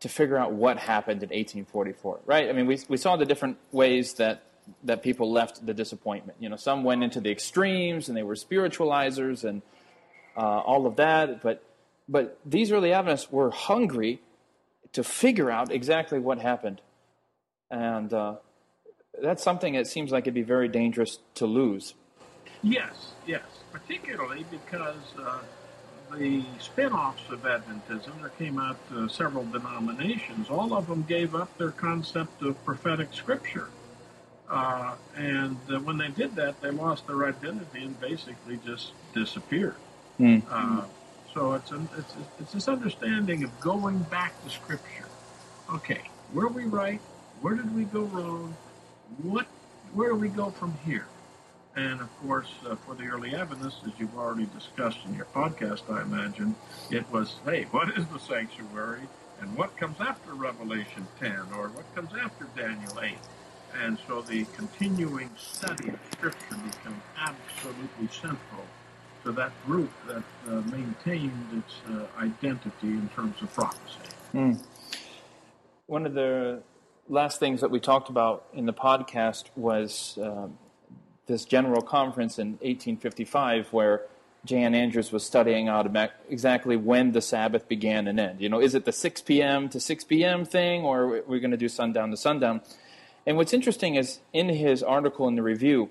to 0.00 0.08
figure 0.08 0.38
out 0.38 0.52
what 0.52 0.78
happened 0.78 1.22
in 1.22 1.28
1844. 1.28 2.20
Right? 2.24 2.48
I 2.48 2.52
mean, 2.52 2.66
we 2.66 2.78
we 2.88 2.96
saw 2.96 3.16
the 3.16 3.26
different 3.26 3.58
ways 3.72 4.14
that 4.14 4.42
that 4.84 5.02
people 5.02 5.30
left 5.30 5.64
the 5.64 5.74
disappointment. 5.74 6.38
You 6.40 6.48
know, 6.48 6.56
some 6.56 6.84
went 6.84 7.04
into 7.04 7.20
the 7.20 7.30
extremes 7.30 8.08
and 8.08 8.16
they 8.16 8.22
were 8.22 8.34
spiritualizers 8.34 9.44
and 9.44 9.60
uh, 10.36 10.40
all 10.40 10.86
of 10.86 10.96
that. 10.96 11.42
But 11.42 11.62
but 12.08 12.38
these 12.44 12.72
early 12.72 12.92
Adventists 12.92 13.30
were 13.30 13.50
hungry 13.50 14.20
to 14.92 15.04
figure 15.04 15.50
out 15.50 15.72
exactly 15.72 16.18
what 16.18 16.38
happened, 16.38 16.80
and 17.74 18.12
uh, 18.12 18.36
that's 19.20 19.42
something 19.42 19.74
that 19.74 19.86
seems 19.86 20.12
like 20.12 20.24
it'd 20.24 20.34
be 20.34 20.42
very 20.42 20.68
dangerous 20.68 21.18
to 21.34 21.46
lose. 21.46 21.94
Yes, 22.62 23.12
yes, 23.26 23.42
particularly 23.72 24.46
because 24.50 25.02
uh, 25.18 25.40
the 26.16 26.44
spin-offs 26.60 27.28
of 27.30 27.42
Adventism, 27.42 28.20
there 28.20 28.30
came 28.38 28.58
out 28.58 28.78
uh, 28.94 29.08
several 29.08 29.44
denominations. 29.44 30.48
All 30.48 30.72
of 30.72 30.86
them 30.86 31.04
gave 31.08 31.34
up 31.34 31.56
their 31.58 31.72
concept 31.72 32.42
of 32.42 32.62
prophetic 32.64 33.08
scripture. 33.12 33.68
Uh, 34.48 34.94
and 35.16 35.56
uh, 35.68 35.80
when 35.80 35.98
they 35.98 36.08
did 36.08 36.36
that, 36.36 36.60
they 36.60 36.70
lost 36.70 37.06
their 37.08 37.26
identity 37.26 37.82
and 37.82 38.00
basically 38.00 38.58
just 38.64 38.92
disappeared. 39.14 39.74
Mm. 40.20 40.86
so 41.32 41.54
it's, 41.54 41.72
an, 41.72 41.88
it's, 41.98 42.14
it's 42.38 42.52
this 42.52 42.68
understanding 42.68 43.42
of 43.42 43.58
going 43.60 43.98
back 44.04 44.32
to 44.44 44.50
Scripture. 44.50 45.08
Okay, 45.72 46.02
were 46.32 46.46
we 46.46 46.66
right? 46.66 47.00
Where 47.44 47.56
did 47.56 47.76
we 47.76 47.84
go 47.84 48.04
wrong? 48.04 48.56
What? 49.22 49.46
Where 49.92 50.08
do 50.08 50.14
we 50.14 50.28
go 50.30 50.48
from 50.48 50.72
here? 50.82 51.04
And 51.76 52.00
of 52.00 52.08
course, 52.22 52.48
uh, 52.66 52.74
for 52.74 52.94
the 52.94 53.04
early 53.04 53.34
Adventists, 53.34 53.82
as 53.86 53.92
you've 53.98 54.16
already 54.16 54.46
discussed 54.54 55.00
in 55.06 55.14
your 55.14 55.26
podcast, 55.26 55.82
I 55.92 56.00
imagine, 56.00 56.56
it 56.90 57.04
was, 57.12 57.34
hey, 57.44 57.64
what 57.64 57.90
is 57.98 58.06
the 58.06 58.18
sanctuary? 58.18 59.02
And 59.42 59.54
what 59.58 59.76
comes 59.76 60.00
after 60.00 60.32
Revelation 60.32 61.06
10? 61.20 61.32
Or 61.54 61.68
what 61.68 61.84
comes 61.94 62.12
after 62.18 62.46
Daniel 62.56 62.98
8? 62.98 63.12
And 63.82 63.98
so 64.08 64.22
the 64.22 64.46
continuing 64.56 65.28
study 65.36 65.90
of 65.90 65.98
Scripture 66.12 66.56
becomes 66.56 67.02
absolutely 67.18 68.08
central 68.08 68.64
to 69.24 69.32
that 69.32 69.52
group 69.66 69.90
that 70.06 70.22
uh, 70.48 70.62
maintained 70.74 71.62
its 71.62 71.74
uh, 71.90 72.06
identity 72.18 72.88
in 72.88 73.10
terms 73.14 73.42
of 73.42 73.52
prophecy. 73.52 73.98
Mm. 74.32 74.64
One 75.88 76.06
of 76.06 76.14
the 76.14 76.62
last 77.08 77.38
things 77.38 77.60
that 77.60 77.70
we 77.70 77.80
talked 77.80 78.08
about 78.08 78.46
in 78.54 78.66
the 78.66 78.72
podcast 78.72 79.44
was 79.56 80.18
um, 80.22 80.58
this 81.26 81.44
general 81.44 81.82
conference 81.82 82.38
in 82.38 82.52
1855 82.52 83.72
where 83.72 84.02
J.N. 84.44 84.74
Andrews 84.74 85.10
was 85.10 85.24
studying 85.24 85.68
out 85.68 85.90
exactly 86.28 86.76
when 86.76 87.12
the 87.12 87.22
Sabbath 87.22 87.66
began 87.66 88.06
and 88.06 88.20
ended. 88.20 88.42
You 88.42 88.50
know, 88.50 88.60
is 88.60 88.74
it 88.74 88.84
the 88.84 88.92
6 88.92 89.22
p.m. 89.22 89.68
to 89.70 89.80
6 89.80 90.04
p.m. 90.04 90.44
thing, 90.44 90.82
or 90.82 91.00
are 91.02 91.22
we 91.26 91.40
going 91.40 91.50
to 91.50 91.56
do 91.56 91.68
sundown 91.68 92.10
to 92.10 92.16
sundown? 92.16 92.60
And 93.26 93.38
what's 93.38 93.54
interesting 93.54 93.94
is 93.94 94.20
in 94.34 94.50
his 94.50 94.82
article 94.82 95.28
in 95.28 95.34
the 95.34 95.42
review, 95.42 95.88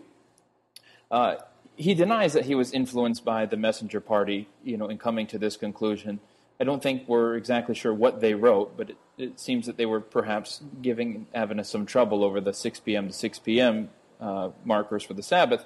uh, 1.09 1.37
he 1.75 1.95
denies 1.95 2.33
that 2.33 2.45
he 2.45 2.53
was 2.53 2.71
influenced 2.71 3.25
by 3.25 3.47
the 3.47 3.57
messenger 3.57 3.99
party, 3.99 4.47
you 4.63 4.77
know, 4.77 4.87
in 4.87 4.99
coming 4.99 5.25
to 5.27 5.39
this 5.39 5.57
conclusion. 5.57 6.19
I 6.59 6.63
don't 6.63 6.81
think 6.81 7.07
we're 7.07 7.35
exactly 7.35 7.75
sure 7.75 7.93
what 7.93 8.21
they 8.21 8.33
wrote, 8.33 8.77
but 8.77 8.91
it, 8.91 8.97
it 9.17 9.39
seems 9.39 9.65
that 9.65 9.77
they 9.77 9.85
were 9.85 9.99
perhaps 9.99 10.61
giving 10.81 11.27
Adventists 11.33 11.69
some 11.69 11.85
trouble 11.85 12.23
over 12.23 12.39
the 12.39 12.53
6 12.53 12.79
p.m. 12.81 13.07
to 13.07 13.13
6 13.13 13.39
p.m. 13.39 13.89
Uh, 14.19 14.49
markers 14.63 15.03
for 15.03 15.13
the 15.13 15.23
Sabbath. 15.23 15.65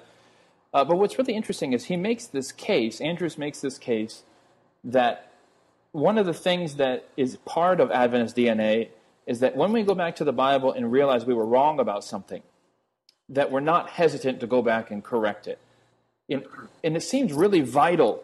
Uh, 0.72 0.84
but 0.84 0.96
what's 0.96 1.18
really 1.18 1.34
interesting 1.34 1.72
is 1.72 1.84
he 1.84 1.96
makes 1.96 2.26
this 2.26 2.52
case, 2.52 3.00
Andrews 3.00 3.38
makes 3.38 3.60
this 3.60 3.78
case, 3.78 4.22
that 4.84 5.32
one 5.92 6.18
of 6.18 6.26
the 6.26 6.34
things 6.34 6.76
that 6.76 7.08
is 7.16 7.36
part 7.38 7.80
of 7.80 7.90
Adventist 7.90 8.36
DNA 8.36 8.88
is 9.26 9.40
that 9.40 9.56
when 9.56 9.72
we 9.72 9.82
go 9.82 9.94
back 9.94 10.16
to 10.16 10.24
the 10.24 10.32
Bible 10.32 10.72
and 10.72 10.90
realize 10.90 11.24
we 11.24 11.34
were 11.34 11.46
wrong 11.46 11.80
about 11.80 12.04
something, 12.04 12.42
that 13.28 13.50
we're 13.50 13.60
not 13.60 13.90
hesitant 13.90 14.40
to 14.40 14.46
go 14.46 14.62
back 14.62 14.90
and 14.90 15.04
correct 15.04 15.46
it. 15.46 15.58
And, 16.30 16.44
and 16.82 16.96
it 16.96 17.02
seems 17.02 17.32
really 17.32 17.60
vital 17.60 18.22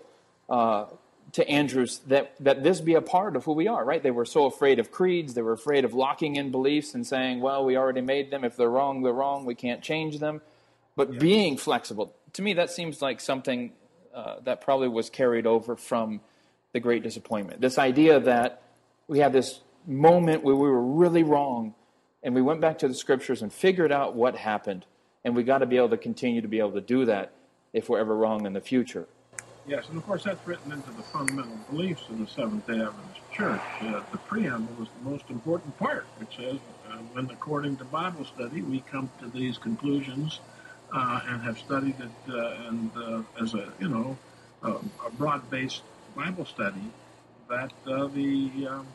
uh, 0.49 0.87
to 1.35 1.49
Andrews 1.49 1.99
that, 2.07 2.35
that 2.38 2.62
this 2.62 2.81
be 2.81 2.95
a 2.95 3.00
part 3.00 3.35
of 3.35 3.45
who 3.45 3.53
we 3.53 3.67
are, 3.67 3.85
right? 3.85 4.00
They 4.03 4.12
were 4.12 4.25
so 4.25 4.47
afraid 4.47 4.79
of 4.79 4.93
creeds. 4.93 5.35
They 5.35 5.43
were 5.43 5.53
afraid 5.53 5.85
of 5.85 5.93
locking 5.93 6.37
in 6.37 6.53
beliefs 6.53 6.95
and 6.95 7.05
saying, 7.05 7.41
well, 7.41 7.64
we 7.64 7.76
already 7.76 8.03
made 8.03 8.31
them. 8.31 8.45
If 8.45 8.57
they're 8.57 8.71
wrong, 8.71 9.03
they're 9.03 9.12
wrong. 9.12 9.45
We 9.45 9.57
can't 9.57 9.83
change 9.83 10.21
them. 10.21 10.43
But 10.95 11.12
yeah. 11.12 11.19
being 11.19 11.57
flexible, 11.57 12.14
to 12.35 12.43
me, 12.43 12.55
that 12.55 12.71
seems 12.71 13.03
like 13.03 13.21
something 13.21 13.73
uh, 14.14 14.37
that 14.45 14.61
probably 14.61 14.87
was 14.87 15.11
carried 15.11 15.45
over 15.45 15.75
from 15.75 16.21
the 16.73 16.79
Great 16.79 17.03
Disappointment. 17.03 17.61
This 17.61 17.79
idea 17.79 18.21
that 18.21 18.62
we 19.09 19.19
had 19.19 19.33
this 19.33 19.61
moment 19.87 20.45
where 20.45 20.55
we 20.55 20.69
were 20.69 20.83
really 20.83 21.25
wrong 21.25 21.75
and 22.23 22.33
we 22.33 22.43
went 22.43 22.61
back 22.61 22.79
to 22.79 22.88
the 22.88 22.95
scriptures 22.95 23.43
and 23.43 23.53
figured 23.53 23.91
out 23.91 24.14
what 24.14 24.37
happened. 24.37 24.87
And 25.25 25.35
we 25.35 25.43
got 25.43 25.59
to 25.59 25.67
be 25.67 25.79
able 25.79 25.91
to 25.91 25.97
continue 25.97 26.43
to 26.43 26.49
be 26.49 26.61
able 26.61 26.73
to 26.73 26.81
do 26.81 27.07
that 27.07 27.33
if 27.73 27.88
we're 27.88 27.99
ever 27.99 28.17
wrong 28.17 28.47
in 28.47 28.53
the 28.53 28.61
future. 28.61 29.09
Yes, 29.66 29.88
and 29.88 29.97
of 29.97 30.04
course 30.04 30.25
that's 30.25 30.47
written 30.47 30.73
into 30.73 30.90
the 30.90 31.02
fundamental 31.04 31.56
beliefs 31.71 32.02
of 32.11 32.18
the 32.18 32.26
Seventh 32.26 32.66
Day 32.66 32.80
Adventist 32.80 33.21
Church. 33.33 33.61
Uh, 33.80 34.02
the 34.12 34.18
preamble 34.18 34.83
is 34.83 34.88
the 35.02 35.11
most 35.11 35.25
important 35.30 35.76
part, 35.78 36.06
It 36.21 36.28
says, 36.37 36.59
uh, 36.90 36.97
when 37.12 37.30
according 37.30 37.78
to 37.78 37.85
Bible 37.85 38.26
study 38.26 38.61
we 38.61 38.80
come 38.80 39.11
to 39.21 39.28
these 39.28 39.56
conclusions 39.56 40.40
uh, 40.92 41.21
and 41.26 41.42
have 41.42 41.59
studied 41.59 41.97
it 41.99 42.33
uh, 42.33 42.68
and 42.68 42.90
uh, 42.94 43.23
as 43.42 43.54
a 43.54 43.73
you 43.78 43.88
know 43.88 44.18
a 44.62 45.11
broad-based 45.18 45.83
Bible 46.14 46.44
study, 46.44 46.90
that 47.49 47.73
uh, 47.87 48.06
the 48.09 48.68
um, 48.68 48.87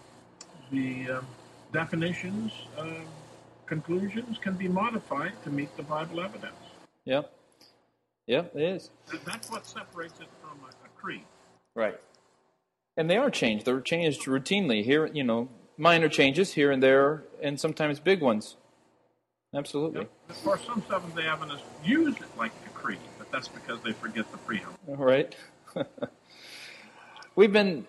the 0.72 1.12
um, 1.12 1.28
definitions, 1.72 2.52
conclusions 3.66 4.38
can 4.40 4.56
be 4.56 4.68
modified 4.68 5.34
to 5.44 5.50
meet 5.50 5.76
the 5.78 5.84
Bible 5.84 6.22
evidence. 6.22 6.54
Yep. 7.06 7.39
Yeah, 8.30 8.44
it 8.54 8.62
is. 8.62 8.92
That's 9.26 9.50
what 9.50 9.66
separates 9.66 10.20
it 10.20 10.28
from 10.40 10.60
a, 10.64 10.68
a 10.68 10.90
creed. 11.02 11.24
Right. 11.76 12.00
And 12.96 13.10
they 13.10 13.18
are 13.18 13.32
changed. 13.32 13.66
They're 13.66 13.82
changed 13.82 14.26
routinely. 14.26 14.86
Here, 14.86 15.08
you 15.08 15.24
know, 15.24 15.50
minor 15.78 16.08
changes 16.10 16.54
here 16.54 16.70
and 16.70 16.82
there, 16.84 17.24
and 17.42 17.60
sometimes 17.60 18.00
big 18.00 18.22
ones. 18.22 18.56
Absolutely. 19.56 20.02
Yep. 20.02 20.12
Of 20.30 20.44
course, 20.44 20.62
some 20.64 20.84
Seventh 20.88 21.16
Day 21.16 21.26
Adventists 21.26 21.64
use 21.84 22.16
it 22.18 22.38
like 22.38 22.52
a 22.68 22.70
creed, 22.70 23.00
but 23.18 23.32
that's 23.32 23.48
because 23.48 23.82
they 23.82 23.94
forget 23.94 24.32
the 24.32 24.38
preamble. 24.38 24.76
All 24.88 24.98
right. 24.98 25.36
We've 27.36 27.52
been 27.52 27.88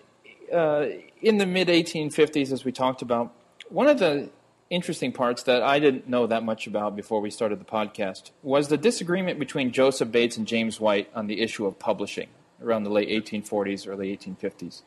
uh, 0.51 0.87
in 1.21 1.37
the 1.37 1.45
mid 1.45 1.69
1850s, 1.69 2.51
as 2.51 2.65
we 2.65 2.73
talked 2.73 3.03
about. 3.03 3.35
One 3.69 3.89
of 3.89 3.99
the 3.99 4.31
interesting 4.71 5.11
parts 5.11 5.43
that 5.43 5.63
I 5.63 5.81
didn't 5.81 6.09
know 6.09 6.29
that 6.29 6.45
much 6.45 6.69
about 6.69 6.95
before 6.95 7.21
we 7.21 7.31
started 7.31 7.61
the 7.61 7.65
podcast 7.65 8.31
was 8.43 8.69
the 8.69 8.77
disagreement 8.77 9.41
between 9.41 9.73
Joseph 9.73 10.13
Bates 10.13 10.37
and 10.37 10.47
James 10.47 10.81
White 10.81 11.11
on 11.13 11.27
the 11.27 11.41
issue 11.43 11.67
of 11.67 11.79
publishing 11.79 12.29
around 12.63 12.85
the 12.85 12.91
late 12.91 13.09
1840s, 13.09 13.89
early 13.89 14.17
1850s. 14.17 14.83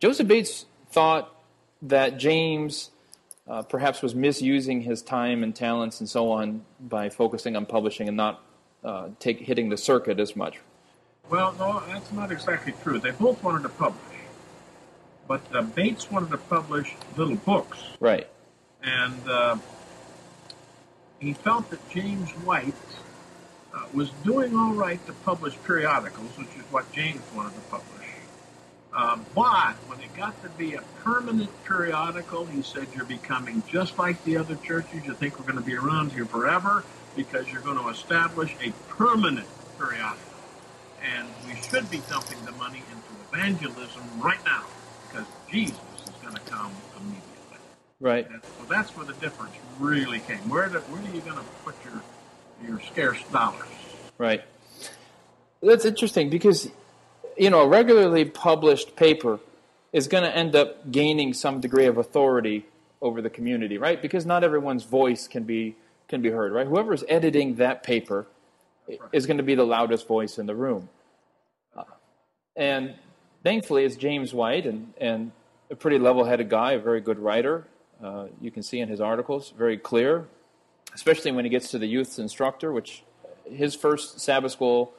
Joseph 0.00 0.26
Bates 0.26 0.64
thought 0.90 1.32
that 1.82 2.16
James 2.16 2.90
uh, 3.46 3.62
perhaps 3.62 4.00
was 4.00 4.14
misusing 4.14 4.80
his 4.80 5.02
time 5.02 5.42
and 5.42 5.54
talents 5.54 6.00
and 6.00 6.08
so 6.08 6.32
on 6.32 6.64
by 6.80 7.10
focusing 7.10 7.56
on 7.56 7.66
publishing 7.66 8.08
and 8.08 8.16
not 8.16 8.42
uh, 8.82 9.08
take, 9.18 9.40
hitting 9.40 9.68
the 9.68 9.76
circuit 9.76 10.18
as 10.18 10.34
much. 10.34 10.60
Well, 11.28 11.54
no, 11.58 11.82
that's 11.88 12.10
not 12.12 12.32
exactly 12.32 12.72
true. 12.82 12.98
They 12.98 13.10
both 13.10 13.42
wanted 13.42 13.64
to 13.64 13.68
publish, 13.68 14.00
but 15.28 15.42
uh, 15.52 15.62
Bates 15.62 16.10
wanted 16.10 16.30
to 16.30 16.38
publish 16.38 16.94
little 17.16 17.36
books. 17.36 17.78
Right 18.00 18.28
and 18.86 19.28
uh, 19.28 19.56
he 21.18 21.32
felt 21.34 21.68
that 21.70 21.90
James 21.90 22.30
White 22.44 22.74
uh, 23.74 23.84
was 23.92 24.10
doing 24.24 24.56
all 24.56 24.72
right 24.72 25.04
to 25.06 25.12
publish 25.12 25.54
periodicals, 25.64 26.38
which 26.38 26.48
is 26.56 26.62
what 26.70 26.90
James 26.92 27.20
wanted 27.34 27.54
to 27.54 27.60
publish. 27.62 28.06
Uh, 28.94 29.18
but 29.34 29.74
when 29.88 30.00
it 30.00 30.14
got 30.16 30.40
to 30.42 30.48
be 30.50 30.74
a 30.74 30.82
permanent 31.02 31.50
periodical, 31.64 32.46
he 32.46 32.62
said, 32.62 32.86
You're 32.94 33.04
becoming 33.04 33.62
just 33.68 33.98
like 33.98 34.22
the 34.24 34.38
other 34.38 34.54
churches. 34.56 35.04
You 35.04 35.14
think 35.14 35.38
we're 35.38 35.44
going 35.44 35.62
to 35.62 35.68
be 35.68 35.76
around 35.76 36.12
here 36.12 36.24
forever 36.24 36.84
because 37.14 37.50
you're 37.52 37.62
going 37.62 37.78
to 37.78 37.88
establish 37.88 38.54
a 38.62 38.70
permanent 38.88 39.48
periodical. 39.78 40.22
And 41.04 41.28
we 41.46 41.60
should 41.60 41.90
be 41.90 42.00
dumping 42.08 42.42
the 42.46 42.52
money 42.52 42.82
into 42.90 43.36
evangelism 43.36 44.02
right 44.20 44.42
now 44.46 44.64
because 45.08 45.26
Jesus 45.50 45.78
is 46.04 46.14
going 46.22 46.34
to 46.34 46.40
come 46.42 46.72
immediately. 46.96 47.25
Right. 48.00 48.28
And 48.30 48.42
so 48.42 48.64
that's 48.68 48.94
where 48.96 49.06
the 49.06 49.14
difference 49.14 49.54
really 49.78 50.20
came. 50.20 50.48
Where 50.48 50.68
do, 50.68 50.78
where 50.80 51.00
are 51.00 51.14
you 51.14 51.20
going 51.22 51.36
to 51.38 51.44
put 51.64 51.74
your 51.84 52.02
your 52.66 52.80
scarce 52.80 53.22
dollars? 53.32 53.66
Right. 54.18 54.42
That's 55.62 55.84
interesting 55.84 56.30
because 56.30 56.70
you 57.38 57.50
know 57.50 57.62
a 57.62 57.68
regularly 57.68 58.24
published 58.24 58.96
paper 58.96 59.40
is 59.92 60.08
going 60.08 60.24
to 60.24 60.36
end 60.36 60.54
up 60.54 60.90
gaining 60.90 61.32
some 61.32 61.60
degree 61.60 61.86
of 61.86 61.96
authority 61.96 62.66
over 63.00 63.22
the 63.22 63.30
community, 63.30 63.78
right? 63.78 64.00
Because 64.00 64.26
not 64.26 64.44
everyone's 64.44 64.84
voice 64.84 65.26
can 65.26 65.44
be 65.44 65.76
can 66.08 66.22
be 66.22 66.30
heard, 66.30 66.52
right? 66.52 66.66
Whoever's 66.66 67.02
editing 67.08 67.56
that 67.56 67.82
paper 67.82 68.26
right. 68.88 68.98
is 69.12 69.26
going 69.26 69.38
to 69.38 69.42
be 69.42 69.54
the 69.54 69.64
loudest 69.64 70.06
voice 70.06 70.38
in 70.38 70.46
the 70.46 70.54
room. 70.54 70.88
Uh, 71.74 71.82
and 72.54 72.94
thankfully, 73.42 73.84
it's 73.84 73.96
James 73.96 74.32
White, 74.32 74.66
and, 74.66 74.92
and 74.98 75.32
a 75.70 75.74
pretty 75.74 75.98
level-headed 75.98 76.48
guy, 76.48 76.72
a 76.72 76.78
very 76.78 77.00
good 77.00 77.18
writer. 77.18 77.66
Uh, 78.02 78.26
you 78.40 78.50
can 78.50 78.62
see 78.62 78.80
in 78.80 78.88
his 78.88 79.00
articles, 79.00 79.52
very 79.56 79.78
clear, 79.78 80.26
especially 80.94 81.32
when 81.32 81.44
he 81.44 81.50
gets 81.50 81.70
to 81.70 81.78
the 81.78 81.86
youth 81.86 82.18
instructor, 82.18 82.72
which 82.72 83.02
his 83.50 83.74
first 83.74 84.20
Sabbath 84.20 84.52
school 84.52 84.92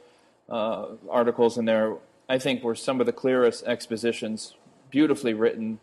uh, 0.49 0.87
articles 1.09 1.57
in 1.57 1.65
there, 1.65 1.95
I 2.27 2.39
think, 2.39 2.63
were 2.63 2.75
some 2.75 2.99
of 2.99 3.05
the 3.05 3.13
clearest 3.13 3.65
expositions, 3.65 4.55
beautifully 4.89 5.33
written, 5.33 5.79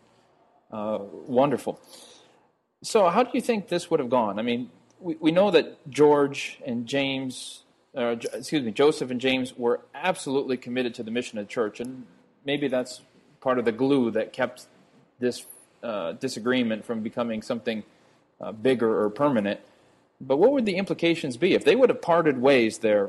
uh, 0.71 0.99
wonderful. 1.01 1.79
So, 2.83 3.09
how 3.09 3.23
do 3.23 3.29
you 3.33 3.41
think 3.41 3.69
this 3.69 3.89
would 3.89 3.99
have 3.99 4.09
gone? 4.09 4.39
I 4.39 4.41
mean, 4.41 4.69
we, 4.99 5.15
we 5.15 5.31
know 5.31 5.51
that 5.51 5.89
George 5.89 6.59
and 6.65 6.85
James, 6.85 7.63
uh, 7.95 8.15
excuse 8.33 8.63
me, 8.63 8.71
Joseph 8.71 9.09
and 9.09 9.21
James 9.21 9.55
were 9.57 9.81
absolutely 9.93 10.57
committed 10.57 10.93
to 10.95 11.03
the 11.03 11.11
mission 11.11 11.37
of 11.39 11.47
the 11.47 11.51
church, 11.51 11.79
and 11.79 12.05
maybe 12.45 12.67
that's 12.67 13.01
part 13.39 13.59
of 13.59 13.65
the 13.65 13.71
glue 13.71 14.11
that 14.11 14.33
kept 14.33 14.65
this 15.19 15.45
uh, 15.83 16.13
disagreement 16.13 16.85
from 16.85 17.01
becoming 17.01 17.41
something 17.41 17.83
uh, 18.41 18.51
bigger 18.51 19.01
or 19.01 19.09
permanent. 19.09 19.59
But 20.19 20.37
what 20.37 20.51
would 20.51 20.65
the 20.65 20.75
implications 20.75 21.37
be 21.37 21.53
if 21.53 21.65
they 21.65 21.75
would 21.75 21.89
have 21.89 22.01
parted 22.01 22.41
ways 22.41 22.79
there, 22.79 23.05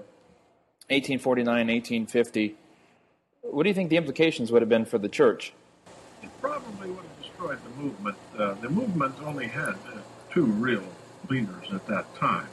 1849, 0.89 1.47
1850? 1.47 2.57
What 3.43 3.63
do 3.63 3.69
you 3.69 3.75
think 3.75 3.91
the 3.91 3.97
implications 3.97 4.51
would 4.51 4.63
have 4.63 4.69
been 4.69 4.85
for 4.85 4.99
the 4.99 5.09
church? 5.09 5.53
It 6.23 6.31
probably 6.41 6.91
would 6.91 7.05
have 7.05 7.23
destroyed 7.23 7.59
the 7.63 7.83
movement. 7.83 8.17
Uh, 8.37 8.55
the 8.55 8.69
movement 8.69 9.15
only 9.25 9.47
had 9.47 9.75
uh, 9.75 10.01
two 10.31 10.47
real 10.47 10.83
leaders 11.29 11.67
at 11.73 11.87
that 11.87 12.15
time. 12.17 12.49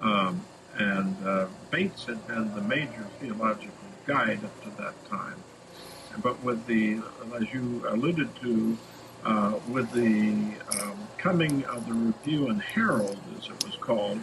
Um, 0.00 0.42
and 0.78 1.16
uh, 1.26 1.46
Bates 1.70 2.04
had 2.04 2.26
been 2.28 2.54
the 2.54 2.60
major 2.60 3.06
theological 3.20 3.72
guide 4.06 4.44
up 4.44 4.62
to 4.62 4.70
that 4.82 4.94
time. 5.08 5.42
But 6.22 6.42
with 6.42 6.66
the, 6.66 7.00
as 7.34 7.52
you 7.52 7.82
alluded 7.88 8.34
to, 8.42 8.78
uh, 9.26 9.58
with 9.68 9.90
the 9.92 10.54
um, 10.80 10.96
coming 11.18 11.64
of 11.64 11.86
the 11.86 11.92
Review 11.92 12.46
and 12.48 12.62
Herald, 12.62 13.18
as 13.36 13.48
it 13.48 13.64
was 13.64 13.74
called, 13.74 14.20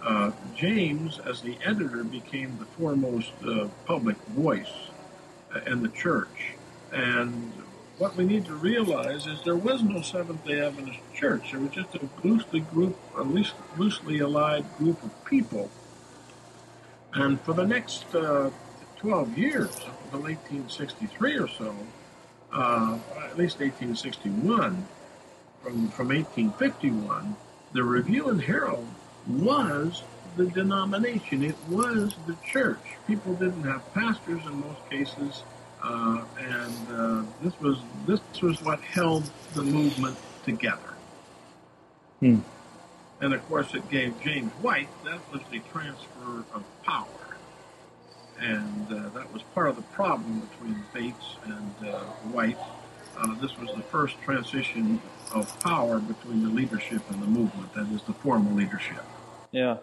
uh, 0.00 0.30
James, 0.54 1.18
as 1.18 1.40
the 1.40 1.58
editor, 1.64 2.04
became 2.04 2.56
the 2.58 2.64
foremost 2.64 3.32
uh, 3.44 3.66
public 3.86 4.16
voice 4.28 4.72
uh, 5.52 5.60
in 5.66 5.82
the 5.82 5.88
church. 5.88 6.54
And 6.92 7.52
what 7.98 8.14
we 8.14 8.24
need 8.24 8.44
to 8.44 8.54
realize 8.54 9.26
is 9.26 9.42
there 9.42 9.56
was 9.56 9.82
no 9.82 10.00
Seventh 10.00 10.44
Day 10.46 10.60
Adventist 10.60 11.00
church. 11.12 11.50
There 11.50 11.60
was 11.60 11.72
just 11.72 11.96
a 11.96 12.08
loosely 12.22 12.60
group, 12.60 12.96
a 13.16 13.22
loosely 13.22 14.20
allied 14.20 14.64
group 14.78 15.02
of 15.02 15.24
people. 15.24 15.70
And 17.14 17.40
for 17.40 17.52
the 17.52 17.66
next 17.66 18.14
uh, 18.14 18.50
12 18.98 19.36
years, 19.36 19.74
until 20.04 20.20
1863 20.20 21.38
or 21.38 21.48
so, 21.48 21.74
uh, 22.56 22.98
at 23.24 23.38
least 23.38 23.60
1861, 23.60 24.86
from, 25.62 25.88
from 25.90 26.08
1851, 26.08 27.36
the 27.72 27.82
Review 27.82 28.28
and 28.28 28.40
Herald 28.40 28.86
was 29.28 30.02
the 30.36 30.46
denomination. 30.46 31.42
It 31.42 31.56
was 31.68 32.14
the 32.26 32.36
church. 32.44 32.80
People 33.06 33.34
didn't 33.34 33.64
have 33.64 33.92
pastors 33.94 34.44
in 34.46 34.60
most 34.60 34.90
cases. 34.90 35.42
Uh, 35.82 36.24
and 36.38 36.88
uh, 36.90 37.22
this 37.42 37.52
was 37.60 37.78
this 38.06 38.20
was 38.42 38.62
what 38.62 38.80
held 38.80 39.30
the 39.54 39.62
movement 39.62 40.16
together. 40.44 40.94
Hmm. 42.20 42.40
And 43.20 43.34
of 43.34 43.46
course, 43.48 43.74
it 43.74 43.88
gave 43.90 44.18
James 44.20 44.50
White 44.62 44.88
that 45.04 45.20
was 45.32 45.42
the 45.50 45.60
transfer 45.72 46.44
of 46.54 46.64
power, 46.82 47.06
and 48.40 48.86
uh, 48.92 49.08
that 49.10 49.32
was 49.32 49.42
part 49.54 49.68
of 49.68 49.76
the 49.76 49.82
problem 49.82 50.40
between 50.40 50.82
Bates 50.92 51.36
and 51.44 51.88
uh, 51.88 52.00
White. 52.32 52.58
Uh, 53.16 53.34
this 53.40 53.56
was 53.58 53.74
the 53.74 53.82
first 53.82 54.20
transition 54.22 55.00
of 55.32 55.58
power 55.60 55.98
between 55.98 56.42
the 56.42 56.50
leadership 56.50 57.02
and 57.10 57.22
the 57.22 57.26
movement. 57.26 57.72
That 57.74 57.90
is 57.92 58.02
the 58.02 58.12
formal 58.12 58.54
leadership. 58.54 59.02
Yeah. 59.52 59.78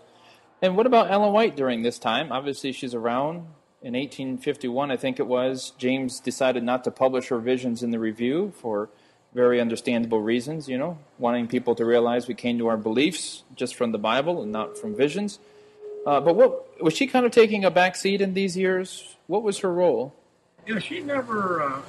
And 0.62 0.78
what 0.78 0.86
about 0.86 1.12
Ellen 1.12 1.34
White 1.34 1.56
during 1.56 1.82
this 1.82 2.00
time? 2.00 2.32
Obviously, 2.32 2.72
she's 2.72 2.94
around 2.94 3.48
in 3.84 3.96
1851, 3.96 4.92
I 4.92 4.98
think 4.98 5.20
it 5.20 5.28
was, 5.28 5.74
James 5.78 6.22
decided 6.22 6.64
not 6.64 6.86
to 6.86 6.92
publish 6.92 7.28
her 7.28 7.38
visions 7.38 7.84
in 7.84 7.92
the 7.92 8.00
review 8.00 8.54
for 8.56 8.90
very 9.34 9.60
understandable 9.60 10.22
reasons, 10.22 10.70
you 10.70 10.78
know, 10.78 10.98
wanting 11.20 11.48
people 11.48 11.76
to 11.76 11.84
realize 11.84 12.26
we 12.26 12.34
came 12.34 12.58
to 12.60 12.68
our 12.68 12.78
beliefs 12.78 13.44
just 13.58 13.76
from 13.76 13.92
the 13.92 13.98
Bible 13.98 14.42
and 14.42 14.54
not 14.54 14.78
from 14.78 14.96
visions. 14.96 15.38
Uh, 16.06 16.20
but 16.20 16.36
what 16.36 16.82
was 16.82 16.94
she 16.94 17.08
kind 17.08 17.26
of 17.26 17.32
taking 17.32 17.64
a 17.64 17.72
back 17.72 17.96
seat 17.96 18.22
in 18.22 18.34
these 18.34 18.58
years? 18.58 19.16
What 19.28 19.44
was 19.44 19.60
her 19.60 19.72
role? 19.72 20.14
Yeah, 20.68 20.80
she 20.80 21.02
never. 21.02 21.62
Uh, 21.62 21.82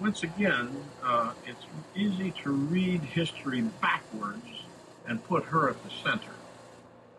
once 0.00 0.22
again, 0.22 0.70
uh, 1.02 1.32
it's 1.46 1.64
easy 1.94 2.30
to 2.42 2.52
read 2.52 3.00
history 3.00 3.62
backwards 3.80 4.64
and 5.06 5.22
put 5.24 5.44
her 5.44 5.70
at 5.70 5.82
the 5.84 5.90
center. 6.02 6.32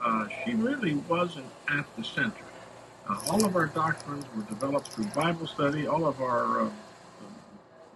Uh, 0.04 0.28
she 0.44 0.54
really 0.54 0.96
wasn't 0.96 1.46
at 1.68 1.86
the 1.96 2.04
center. 2.04 2.44
Uh, 3.08 3.20
all 3.30 3.46
of 3.46 3.56
our 3.56 3.68
doctrines 3.68 4.26
were 4.36 4.44
developed 4.44 4.88
through 4.90 5.06
Bible 5.06 5.48
study. 5.48 5.88
All 5.88 6.06
of 6.06 6.22
our, 6.22 6.62
uh, 6.62 6.70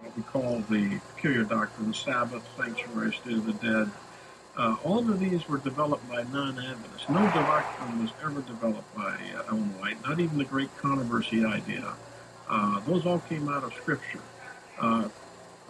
what 0.00 0.16
we 0.16 0.22
call 0.22 0.62
the 0.70 1.00
peculiar 1.14 1.44
doctrine, 1.44 1.92
Sabbath, 1.94 2.46
sanctuary, 2.56 3.12
state 3.12 3.38
of 3.38 3.46
the 3.46 3.52
dead, 3.54 3.90
uh, 4.58 4.76
all 4.84 4.98
of 4.98 5.20
these 5.20 5.48
were 5.48 5.58
developed 5.58 6.06
by 6.08 6.24
non-Adventists. 6.24 7.08
No 7.08 7.22
doctrine 7.30 8.02
was 8.02 8.10
ever 8.24 8.40
developed 8.42 8.92
by 8.96 9.16
uh, 9.36 9.44
Ellen 9.50 9.78
White, 9.78 10.02
not 10.02 10.18
even 10.18 10.36
the 10.36 10.44
great 10.44 10.76
controversy 10.78 11.44
idea. 11.44 11.94
Uh, 12.48 12.80
those 12.80 13.06
all 13.06 13.20
came 13.20 13.48
out 13.48 13.62
of 13.62 13.72
Scripture. 13.74 14.20
Uh, 14.80 15.08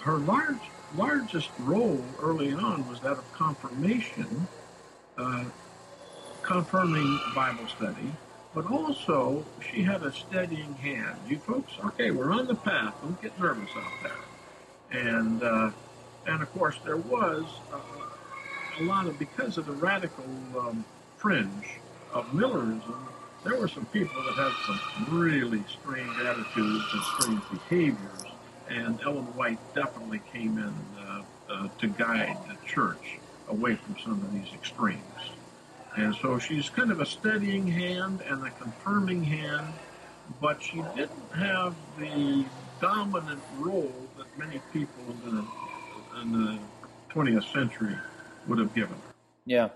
her 0.01 0.17
large, 0.19 0.57
largest 0.97 1.51
role 1.59 2.03
early 2.23 2.55
on 2.55 2.89
was 2.89 3.01
that 3.01 3.13
of 3.13 3.33
confirmation, 3.35 4.49
confirming 6.43 7.21
Bible 7.35 7.67
study, 7.69 8.11
but 8.55 8.71
also 8.71 9.45
she 9.71 9.83
had 9.83 10.03
a 10.03 10.13
steadying 10.13 10.73
hand. 10.75 11.19
You 11.29 11.39
folks, 11.39 11.73
okay, 11.85 12.11
we're 12.11 12.33
on 12.33 12.47
the 12.47 12.55
path. 12.55 12.95
Don't 13.03 13.21
get 13.21 13.39
nervous 13.39 13.69
out 13.77 13.93
there. 14.03 15.03
And 15.03 15.43
uh, 15.43 15.71
and 16.27 16.43
of 16.43 16.51
course 16.55 16.77
there 16.85 16.97
was 16.97 17.45
a, 18.81 18.85
lot 18.85 19.07
of 19.07 19.19
because 19.19 19.59
of 19.59 19.67
the 19.67 19.73
radical 19.73 20.25
um, 20.59 20.85
fringe 21.17 21.79
of 22.13 22.33
Millerism. 22.33 23.09
There 23.45 23.59
were 23.59 23.69
some 23.69 23.87
people 23.87 24.23
that 24.23 24.35
had 24.35 24.53
some 24.67 25.19
really 25.19 25.63
strange 25.69 26.17
attitudes 26.21 26.85
and 26.93 27.03
strange 27.03 27.43
behaviors, 27.51 28.25
and 28.69 29.01
Ellen 29.03 29.25
White 29.37 29.59
definitely 29.75 30.21
came 30.33 30.59
in 30.59 30.75
uh, 31.01 31.23
uh, 31.49 31.69
to 31.79 31.87
guide 31.89 32.37
the 32.49 32.57
church 32.67 33.19
away 33.49 33.77
from 33.77 33.97
some 34.03 34.13
of 34.13 34.33
these 34.33 34.53
extremes. 34.53 35.03
And 35.97 36.15
so 36.17 36.39
she's 36.39 36.69
kind 36.69 36.91
of 36.91 37.01
a 37.01 37.07
steadying 37.07 37.67
hand 37.67 38.21
and 38.29 38.47
a 38.47 38.51
confirming 38.51 39.25
hand, 39.25 39.73
but 40.41 40.63
she 40.63 40.83
didn't 40.95 41.33
have 41.35 41.75
the 41.99 42.45
dominant 42.81 43.43
role 43.59 43.93
that 44.17 44.27
many 44.39 44.61
people 44.73 45.03
in 45.25 45.37
the, 45.37 46.21
in 46.21 46.45
the 46.45 46.59
20th 47.13 47.53
century 47.53 47.97
would 48.49 48.59
have 48.59 48.75
given 48.75 48.91
her. 48.95 49.15
Yeah. 49.45 49.69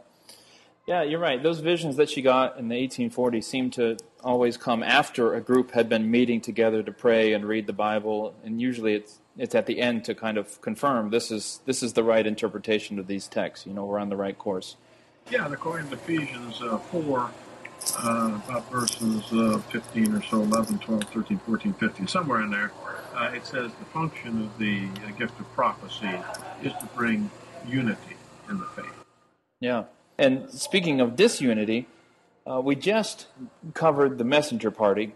Yeah, 0.87 1.03
you're 1.03 1.21
right. 1.21 1.41
Those 1.41 1.61
visions 1.61 1.97
that 1.97 2.11
she 2.11 2.23
got 2.23 2.59
in 2.59 2.69
the 2.69 2.75
1840s 2.75 3.45
seem 3.45 3.71
to 3.73 3.97
always 4.25 4.57
come 4.57 4.83
after 4.83 5.35
a 5.35 5.41
group 5.41 5.73
had 5.73 5.89
been 5.89 6.11
meeting 6.11 6.41
together 6.41 6.83
to 6.83 6.91
pray 6.91 7.33
and 7.33 7.45
read 7.45 7.69
the 7.69 7.73
Bible, 7.73 8.35
and 8.45 8.61
usually 8.61 8.95
it's 8.95 9.21
it's 9.39 9.55
at 9.55 9.65
the 9.67 9.81
end 9.81 10.05
to 10.05 10.15
kind 10.15 10.37
of 10.37 10.61
confirm 10.61 11.11
this 11.11 11.31
is 11.31 11.61
this 11.67 11.83
is 11.83 11.93
the 11.93 12.03
right 12.03 12.27
interpretation 12.27 12.99
of 12.99 13.07
these 13.07 13.29
texts. 13.29 13.65
You 13.65 13.75
know, 13.75 13.85
we're 13.85 14.01
on 14.01 14.09
the 14.09 14.17
right 14.17 14.37
course. 14.37 14.77
Yeah, 15.31 15.51
according 15.51 15.89
to 15.91 15.95
Ephesians 15.95 16.61
uh, 16.61 16.79
4, 16.79 17.31
uh, 17.99 18.41
about 18.49 18.71
verses 18.73 19.23
uh, 19.33 19.59
15 19.71 20.15
or 20.15 20.23
so, 20.25 20.43
11, 20.43 20.81
12, 20.81 21.05
13, 21.05 21.39
14, 21.39 21.73
15, 21.75 22.07
somewhere 22.09 22.43
in 22.43 22.51
there, 22.51 22.73
uh, 23.15 23.31
it 23.33 23.47
says 23.47 23.71
the 23.79 23.85
function 23.87 24.43
of 24.43 24.59
the 24.59 24.89
uh, 25.07 25.11
gift 25.13 25.39
of 25.39 25.51
prophecy 25.53 26.11
is 26.65 26.73
to 26.73 26.87
bring 26.97 27.31
unity 27.69 28.17
in 28.49 28.59
the 28.59 28.67
faith. 28.67 28.93
Yeah. 29.61 29.85
And 30.19 30.51
speaking 30.51 31.01
of 31.01 31.17
disunity, 31.17 31.89
uh, 32.47 32.61
we 32.61 32.75
just 32.75 33.27
covered 33.75 34.19
the 34.19 34.25
messenger 34.25 34.71
party. 34.71 35.15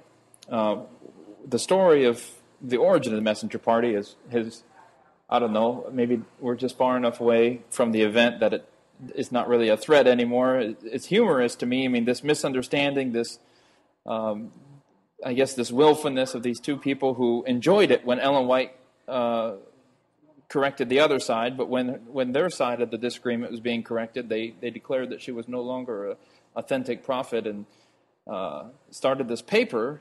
the 0.49 1.59
story 1.59 2.05
of 2.05 2.25
the 2.61 2.77
origin 2.77 3.13
of 3.13 3.17
the 3.17 3.23
messenger 3.23 3.59
party 3.59 3.95
is 3.95 4.17
I 5.29 5.41
don't 5.41 5.53
know, 5.53 5.89
maybe 5.93 6.23
we're 6.39 6.55
just 6.55 6.77
far 6.79 6.97
enough 6.97 7.21
away 7.21 7.63
from 7.71 7.91
the 7.91 8.03
event 8.03 8.39
that 8.41 8.53
it 8.53 8.69
is 9.15 9.33
not 9.33 9.49
really 9.49 9.69
a 9.69 9.77
threat 9.77 10.07
anymore. 10.07 10.59
It's 10.85 11.07
humorous 11.07 11.57
to 11.57 11.67
me. 11.67 11.85
I 11.85 11.89
mean, 11.89 12.05
this 12.05 12.23
misunderstanding, 12.23 13.13
this, 13.13 13.41
um, 14.07 14.53
I 15.25 15.33
guess, 15.33 15.55
this 15.55 15.73
willfulness 15.73 16.35
of 16.35 16.45
these 16.45 16.61
two 16.61 16.77
people 16.77 17.15
who 17.15 17.43
enjoyed 17.45 17.91
it 17.91 18.07
when 18.07 18.21
Ellen 18.21 18.47
White 18.47 18.77
uh, 19.09 19.55
corrected 20.49 20.89
the 20.89 21.01
other 21.01 21.19
side, 21.19 21.57
but 21.57 21.69
when 21.69 21.89
when 22.07 22.33
their 22.33 22.51
side 22.51 22.81
of 22.81 22.91
the 22.91 22.99
disagreement 22.99 23.51
was 23.51 23.61
being 23.61 23.83
corrected, 23.83 24.29
they 24.29 24.55
they 24.61 24.71
declared 24.71 25.11
that 25.11 25.21
she 25.21 25.33
was 25.33 25.49
no 25.49 25.61
longer 25.61 26.11
an 26.11 26.17
authentic 26.55 27.05
prophet 27.05 27.47
and 27.47 27.67
uh, 28.27 28.65
started 28.91 29.29
this 29.29 29.43
paper, 29.43 30.01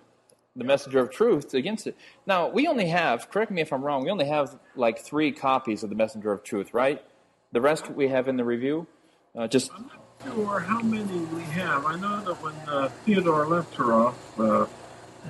the 0.56 0.64
Messenger 0.64 1.00
of 1.00 1.12
Truth, 1.12 1.54
against 1.54 1.88
it. 1.88 1.96
Now 2.26 2.48
we 2.48 2.68
only 2.68 2.88
have, 2.88 3.30
correct 3.30 3.52
me 3.52 3.62
if 3.62 3.74
I'm 3.74 3.84
wrong, 3.84 4.04
we 4.04 4.12
only 4.12 4.28
have 4.28 4.58
like 4.76 5.00
three 5.00 5.32
copies 5.32 5.84
of 5.84 5.90
the 5.90 5.96
Messenger 5.96 6.32
of 6.32 6.44
Truth, 6.44 6.74
right? 6.74 7.04
The 7.52 7.62
rest 7.62 7.90
we 7.90 8.08
have 8.10 8.28
in 8.28 8.38
the 8.38 8.46
review. 8.46 8.88
Uh, 9.36 9.48
just 9.48 9.72
I'm 9.74 9.88
not 9.88 10.34
sure 10.34 10.60
how 10.60 10.82
many 10.82 11.20
we 11.20 11.42
have. 11.42 11.86
I 11.86 12.00
know 12.00 12.22
that 12.22 12.42
when 12.42 12.56
uh, 12.68 12.90
Theodore 13.04 13.46
Levterov 13.46 14.16
uh, 14.38 14.68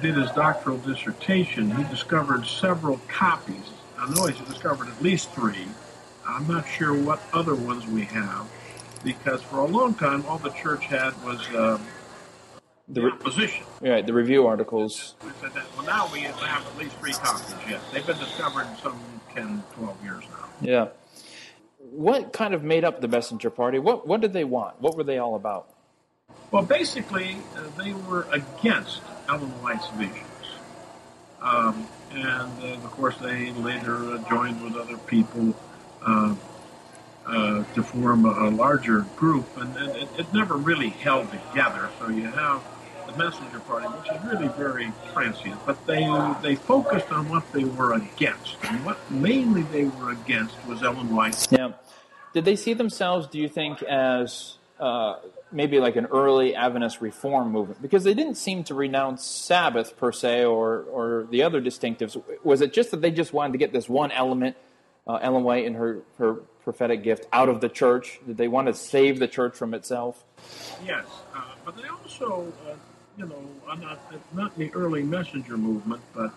did 0.01 0.15
his 0.15 0.32
doctoral 0.32 0.78
dissertation, 0.78 1.71
he 1.75 1.84
discovered 1.86 2.45
several 2.45 2.99
copies. 3.08 3.71
I 3.97 4.10
know 4.13 4.27
he's 4.27 4.39
discovered 4.47 4.88
at 4.88 5.01
least 5.01 5.31
three. 5.31 5.67
I'm 6.27 6.47
not 6.47 6.67
sure 6.67 6.93
what 6.93 7.21
other 7.34 7.55
ones 7.55 7.86
we 7.88 8.03
have, 8.05 8.47
because 9.03 9.41
for 9.43 9.60
a 9.60 9.65
long 9.65 9.93
time 9.93 10.25
all 10.25 10.38
the 10.38 10.49
church 10.51 10.86
had 10.86 11.12
was 11.23 11.47
uh, 11.49 11.79
the 12.88 13.01
re- 13.03 13.12
opposition. 13.12 13.65
right, 13.81 14.05
the 14.05 14.13
review 14.13 14.47
articles. 14.47 15.15
I 15.21 15.31
said 15.41 15.53
that, 15.53 15.65
well, 15.75 15.86
now 15.86 16.10
we 16.12 16.21
have 16.21 16.65
at 16.65 16.77
least 16.77 16.95
three 16.97 17.13
copies, 17.13 17.55
yes. 17.69 17.81
They've 17.93 18.05
been 18.05 18.17
discovered 18.17 18.67
some 18.81 18.99
10, 19.34 19.63
12 19.75 20.03
years 20.03 20.23
now. 20.31 20.49
Yeah. 20.62 20.88
What 21.91 22.34
kind 22.34 22.53
of 22.53 22.63
made 22.63 22.84
up 22.84 23.01
the 23.01 23.08
messenger 23.08 23.49
party? 23.49 23.79
What 23.79 24.08
what 24.08 24.19
did 24.19 24.34
they 24.34 24.43
want? 24.43 24.81
What 24.81 24.97
were 24.97 25.03
they 25.03 25.19
all 25.19 25.36
about? 25.36 25.69
Well, 26.51 26.63
basically, 26.63 27.38
uh, 27.55 27.62
they 27.77 27.93
were 27.93 28.27
against 28.31 29.01
Ellen 29.29 29.49
White's 29.62 29.88
visions. 29.89 30.19
Um, 31.41 31.88
and 32.11 32.63
uh, 32.63 32.85
of 32.85 32.91
course, 32.91 33.17
they 33.17 33.51
later 33.51 33.95
uh, 33.95 34.29
joined 34.29 34.61
with 34.63 34.75
other 34.75 34.97
people 34.97 35.55
uh, 36.05 36.35
to 37.73 37.83
form 37.83 38.25
a, 38.25 38.47
a 38.47 38.49
larger 38.49 39.01
group, 39.15 39.45
and, 39.57 39.75
and 39.77 39.95
it, 39.95 40.09
it 40.17 40.33
never 40.33 40.55
really 40.55 40.89
held 40.89 41.27
together. 41.31 41.89
So 41.99 42.09
you 42.09 42.27
have 42.27 42.63
the 43.07 43.17
Messenger 43.17 43.59
Party, 43.61 43.87
which 43.87 44.11
is 44.11 44.23
really 44.25 44.47
very 44.49 44.91
transient, 45.13 45.59
but 45.65 45.85
they 45.85 46.05
they 46.41 46.55
focused 46.55 47.11
on 47.11 47.29
what 47.29 47.51
they 47.51 47.63
were 47.63 47.93
against, 47.93 48.57
and 48.63 48.85
what 48.85 48.97
mainly 49.11 49.63
they 49.63 49.85
were 49.85 50.11
against 50.11 50.55
was 50.67 50.83
Ellen 50.83 51.15
White. 51.15 51.47
Yeah. 51.51 51.73
Did 52.33 52.45
they 52.45 52.55
see 52.55 52.73
themselves, 52.73 53.27
do 53.27 53.39
you 53.39 53.47
think, 53.47 53.81
as 53.83 54.57
uh, 54.79 55.15
maybe 55.51 55.79
like 55.79 55.95
an 55.95 56.05
early 56.08 56.55
Adventist 56.55 57.01
reform 57.01 57.51
movement? 57.51 57.81
Because 57.81 58.03
they 58.03 58.13
didn't 58.13 58.36
seem 58.36 58.63
to 58.65 58.73
renounce 58.73 59.23
Sabbath 59.23 59.97
per 59.97 60.12
se 60.12 60.45
or, 60.45 60.84
or 60.84 61.27
the 61.29 61.43
other 61.43 61.62
distinctives. 61.62 62.21
Was 62.43 62.62
it 62.62 62.73
just 62.73 62.91
that 62.91 63.01
they 63.01 63.12
just 63.12 63.34
wanted 63.34 63.53
to 63.53 63.58
get 63.58 63.71
this 63.71 63.88
one 63.88 64.12
element, 64.12 64.55
uh, 65.08 65.19
Ellen 65.21 65.43
White 65.43 65.65
and 65.65 65.75
her, 65.75 66.01
her 66.17 66.36
prophetic 66.63 67.03
gift, 67.03 67.27
out 67.31 67.49
of 67.49 67.62
the 67.62 67.69
church? 67.69 68.19
Did 68.25 68.38
they 68.38 68.47
want 68.47 68.67
to 68.67 68.73
save 68.73 69.19
the 69.19 69.27
church 69.27 69.55
from 69.55 69.73
itself? 69.73 70.23
Yes, 70.86 71.05
uh, 71.36 71.41
but 71.63 71.75
they 71.77 71.88
also, 71.88 72.51
uh, 72.67 72.75
you 73.17 73.25
know, 73.25 73.41
not 73.79 73.99
not 74.34 74.58
the 74.58 74.73
early 74.73 75.03
messenger 75.03 75.58
movement, 75.58 76.01
but 76.13 76.31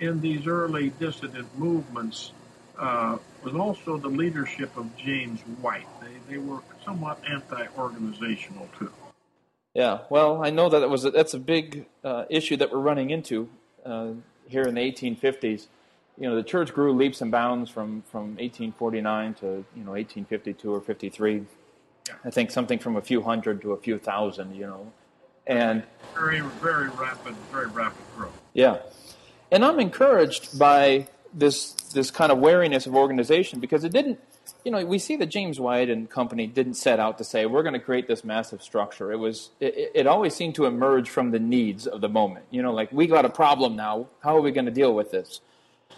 in 0.00 0.20
these 0.20 0.46
early 0.46 0.90
dissident 0.98 1.46
movements 1.58 2.32
uh, 2.78 3.18
was 3.42 3.54
also 3.54 3.96
the 3.96 4.08
leadership 4.08 4.76
of 4.76 4.96
James 4.96 5.40
White. 5.60 5.86
They 6.00 6.34
they 6.34 6.38
were 6.38 6.58
somewhat 6.84 7.20
anti-organizational 7.28 8.68
too. 8.78 8.90
Yeah, 9.74 10.00
well, 10.08 10.44
I 10.44 10.50
know 10.50 10.68
that 10.68 10.82
it 10.82 10.88
was 10.88 11.04
a, 11.04 11.10
that's 11.10 11.34
a 11.34 11.38
big 11.38 11.86
uh, 12.04 12.24
issue 12.30 12.56
that 12.58 12.70
we're 12.72 12.78
running 12.78 13.10
into 13.10 13.48
uh, 13.84 14.10
here 14.46 14.62
in 14.62 14.74
the 14.74 14.80
1850s. 14.80 15.66
You 16.16 16.28
know, 16.28 16.36
the 16.36 16.44
church 16.44 16.72
grew 16.72 16.92
leaps 16.92 17.20
and 17.20 17.32
bounds 17.32 17.70
from, 17.70 18.02
from 18.02 18.36
1849 18.36 19.34
to 19.34 19.46
you 19.46 19.84
know 19.84 19.90
1852 19.92 20.72
or 20.72 20.80
53. 20.80 21.44
Yeah. 22.06 22.14
I 22.24 22.30
think 22.30 22.50
something 22.52 22.78
from 22.78 22.96
a 22.96 23.00
few 23.02 23.22
hundred 23.22 23.62
to 23.62 23.72
a 23.72 23.76
few 23.76 23.98
thousand. 23.98 24.54
You 24.54 24.66
know, 24.66 24.92
and 25.46 25.82
Very 26.14 26.40
very 26.40 26.88
rapid, 26.90 27.34
very 27.50 27.66
rapid 27.66 28.02
growth. 28.16 28.38
yeah, 28.52 28.76
and 29.50 29.64
I'm 29.64 29.80
encouraged 29.80 30.56
by 30.56 31.08
this 31.32 31.72
this 31.72 32.12
kind 32.12 32.30
of 32.30 32.38
wariness 32.38 32.86
of 32.86 32.94
organization 32.94 33.58
because 33.58 33.82
it 33.82 33.90
didn't. 33.92 34.20
You 34.64 34.70
know, 34.70 34.84
we 34.84 34.98
see 34.98 35.16
that 35.16 35.26
James 35.26 35.60
White 35.60 35.90
and 35.90 36.08
company 36.08 36.46
didn't 36.46 36.74
set 36.74 36.98
out 36.98 37.18
to 37.18 37.24
say 37.24 37.44
we're 37.44 37.62
going 37.62 37.74
to 37.74 37.80
create 37.80 38.08
this 38.08 38.24
massive 38.24 38.62
structure. 38.62 39.12
It 39.12 39.18
was 39.18 39.50
it, 39.60 39.92
it 39.94 40.06
always 40.06 40.34
seemed 40.34 40.54
to 40.54 40.64
emerge 40.64 41.10
from 41.10 41.30
the 41.30 41.38
needs 41.38 41.86
of 41.86 42.00
the 42.00 42.08
moment. 42.08 42.46
You 42.50 42.62
know, 42.62 42.72
like 42.72 42.90
we 42.90 43.06
got 43.06 43.24
a 43.24 43.28
problem 43.28 43.76
now. 43.76 44.08
How 44.22 44.36
are 44.36 44.40
we 44.40 44.52
going 44.52 44.64
to 44.64 44.72
deal 44.72 44.94
with 44.94 45.10
this? 45.10 45.40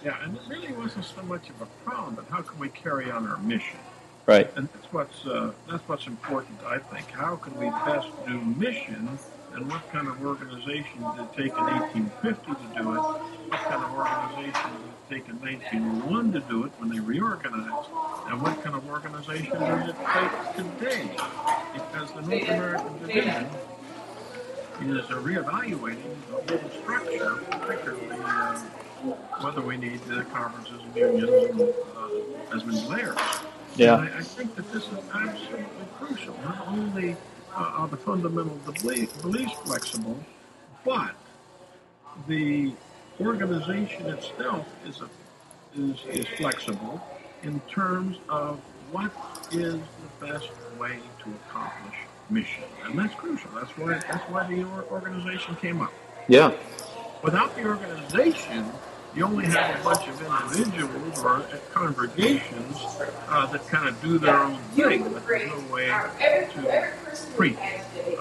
Yeah, 0.05 0.17
and 0.23 0.37
it 0.37 0.43
really 0.49 0.73
wasn't 0.73 1.05
so 1.05 1.23
much 1.23 1.49
of 1.49 1.63
a 1.63 1.67
problem, 1.85 2.17
but 2.17 2.27
how 2.29 2.43
can 2.43 2.59
we 2.59 2.69
carry 2.69 3.11
on 3.11 3.27
our 3.27 3.39
mission? 3.39 3.79
Right. 4.27 4.51
And 4.57 4.69
that's 4.75 4.93
what's 4.93 5.25
uh, 5.27 5.53
that's 5.71 5.89
what's 5.89 6.07
important, 6.09 6.59
I 6.67 6.79
think. 6.79 7.09
How 7.11 7.37
can 7.37 7.57
we 7.57 7.71
best 7.71 8.09
do 8.27 8.41
mission, 8.41 9.19
and 9.57 9.71
what 9.71 9.91
kind 9.91 10.07
of 10.07 10.23
organization 10.23 11.01
did 11.01 11.25
it 11.25 11.33
take 11.33 11.53
in 11.57 11.65
1850 11.65 12.45
to 12.45 12.83
do 12.83 12.93
it? 12.93 13.01
What 13.01 13.61
kind 13.65 13.83
of 13.83 13.91
organization 13.93 14.71
did 15.09 15.17
it 15.17 15.25
take 15.25 15.29
in 15.31 15.41
1901 15.41 16.33
to 16.33 16.41
do 16.41 16.65
it 16.65 16.73
when 16.79 16.91
they 16.91 17.01
reorganized? 17.01 17.89
And 18.29 18.43
what 18.43 18.63
kind 18.63 18.77
of 18.77 18.87
organization 18.89 19.59
does 19.59 19.89
it 19.89 19.97
take 20.13 20.57
today? 20.57 21.09
Because 21.73 22.13
the 22.13 22.23
North 22.23 22.49
American 22.49 22.99
Division 22.99 23.47
is 24.83 25.11
uh, 25.11 25.15
reevaluating 25.25 26.15
the 26.29 26.59
whole 26.59 26.71
structure, 26.83 27.37
particularly 27.51 28.09
uh, 28.11 28.59
whether 29.41 29.63
we 29.63 29.79
need 29.79 30.03
the 30.05 30.23
conferences 30.25 30.83
and 30.83 30.97
unions 30.97 31.31
and, 31.51 31.61
uh, 31.63 32.55
as 32.55 32.63
many 32.67 32.87
layers. 32.89 33.17
Yeah. 33.77 34.01
And 34.01 34.09
I, 34.11 34.19
I 34.19 34.23
think 34.23 34.55
that 34.57 34.71
this 34.71 34.85
is 34.85 34.99
absolutely 35.15 35.87
crucial. 35.99 36.37
Not 36.45 36.69
only 36.69 37.17
are 37.57 37.89
the 37.89 37.97
fundamental 37.97 38.59
belief, 38.73 39.21
beliefs 39.23 39.53
flexible, 39.65 40.19
but 40.85 41.15
the 42.29 42.73
organization 43.21 44.07
itself 44.07 44.67
is, 44.87 45.01
a, 45.01 45.09
is, 45.81 45.99
is 46.09 46.27
flexible 46.37 47.01
in 47.43 47.61
terms 47.61 48.19
of 48.29 48.59
what 48.93 49.11
is 49.53 49.75
the 49.75 50.27
best 50.27 50.51
way 50.79 50.99
to 51.23 51.31
accomplish 51.49 51.97
mission. 52.31 52.65
And 52.85 52.99
that's 52.99 53.15
crucial. 53.15 53.51
That's 53.55 53.71
why, 53.79 53.95
that's 53.95 54.31
why 54.31 54.47
the 54.47 54.65
organization 54.91 55.57
came 55.57 55.81
up. 55.81 55.93
Yeah. 56.29 56.53
Without 57.23 57.55
the 57.57 57.65
organization, 57.65 58.71
you 59.15 59.25
only 59.25 59.47
have 59.47 59.81
a 59.81 59.83
bunch 59.83 60.09
of 60.09 60.21
individuals 60.57 61.25
or 61.25 61.47
congregations 61.73 62.77
uh, 63.29 63.47
that 63.47 63.67
kind 63.69 63.89
of 63.89 64.01
do 64.03 64.19
their 64.19 64.37
own 64.37 64.59
thing, 64.75 65.05
but 65.05 65.27
there's 65.27 65.51
no 65.51 65.75
way 65.75 65.87
to 65.87 66.93
preach 67.25 67.57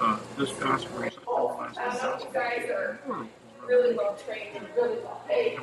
uh, 0.00 0.18
this 0.36 0.52
gospel 0.52 1.02
is 1.02 1.12
everlasting 1.16 2.32
gospel. 2.32 3.26
really 3.66 3.96
well 3.96 4.16
trained 4.24 4.56
and 4.56 4.66
really 4.76 4.98
well 5.02 5.22
paid. 5.28 5.58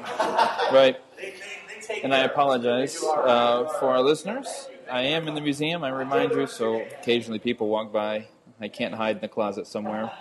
Right. 0.72 0.98
And 2.04 2.14
I 2.14 2.20
apologize 2.20 3.02
uh, 3.04 3.66
for 3.80 3.92
our 3.92 4.02
listeners. 4.02 4.68
I 4.92 5.02
am 5.02 5.28
in 5.28 5.36
the 5.36 5.42
museum, 5.42 5.84
I 5.84 5.90
remind 5.90 6.32
you, 6.32 6.48
so 6.48 6.82
occasionally 6.82 7.40
people 7.40 7.68
walk 7.68 7.92
by. 7.92 8.28
I 8.60 8.68
can't 8.68 8.94
hide 8.94 9.18
in 9.18 9.22
the 9.22 9.28
closet 9.28 9.68
somewhere. 9.68 10.12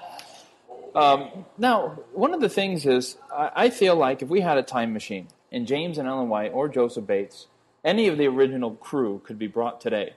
Um, 0.95 1.47
now, 1.59 1.99
one 2.13 2.35
of 2.35 2.41
the 2.41 2.49
things 2.49 2.87
is, 2.87 3.17
I, 3.35 3.51
I 3.55 3.71
feel 3.71 3.97
like 3.97 4.23
if 4.23 4.29
we 4.29 4.41
had 4.41 4.59
a 4.59 4.63
time 4.63 4.93
machine 4.93 5.29
and 5.51 5.67
James 5.67 5.99
and 5.99 6.07
Ellen 6.07 6.29
White 6.29 6.53
or 6.53 6.69
Joseph 6.69 7.07
Bates, 7.07 7.47
any 7.85 8.09
of 8.09 8.19
the 8.19 8.27
original 8.27 8.73
crew 8.73 9.21
could 9.25 9.39
be 9.39 9.47
brought 9.47 9.81
today. 9.81 10.15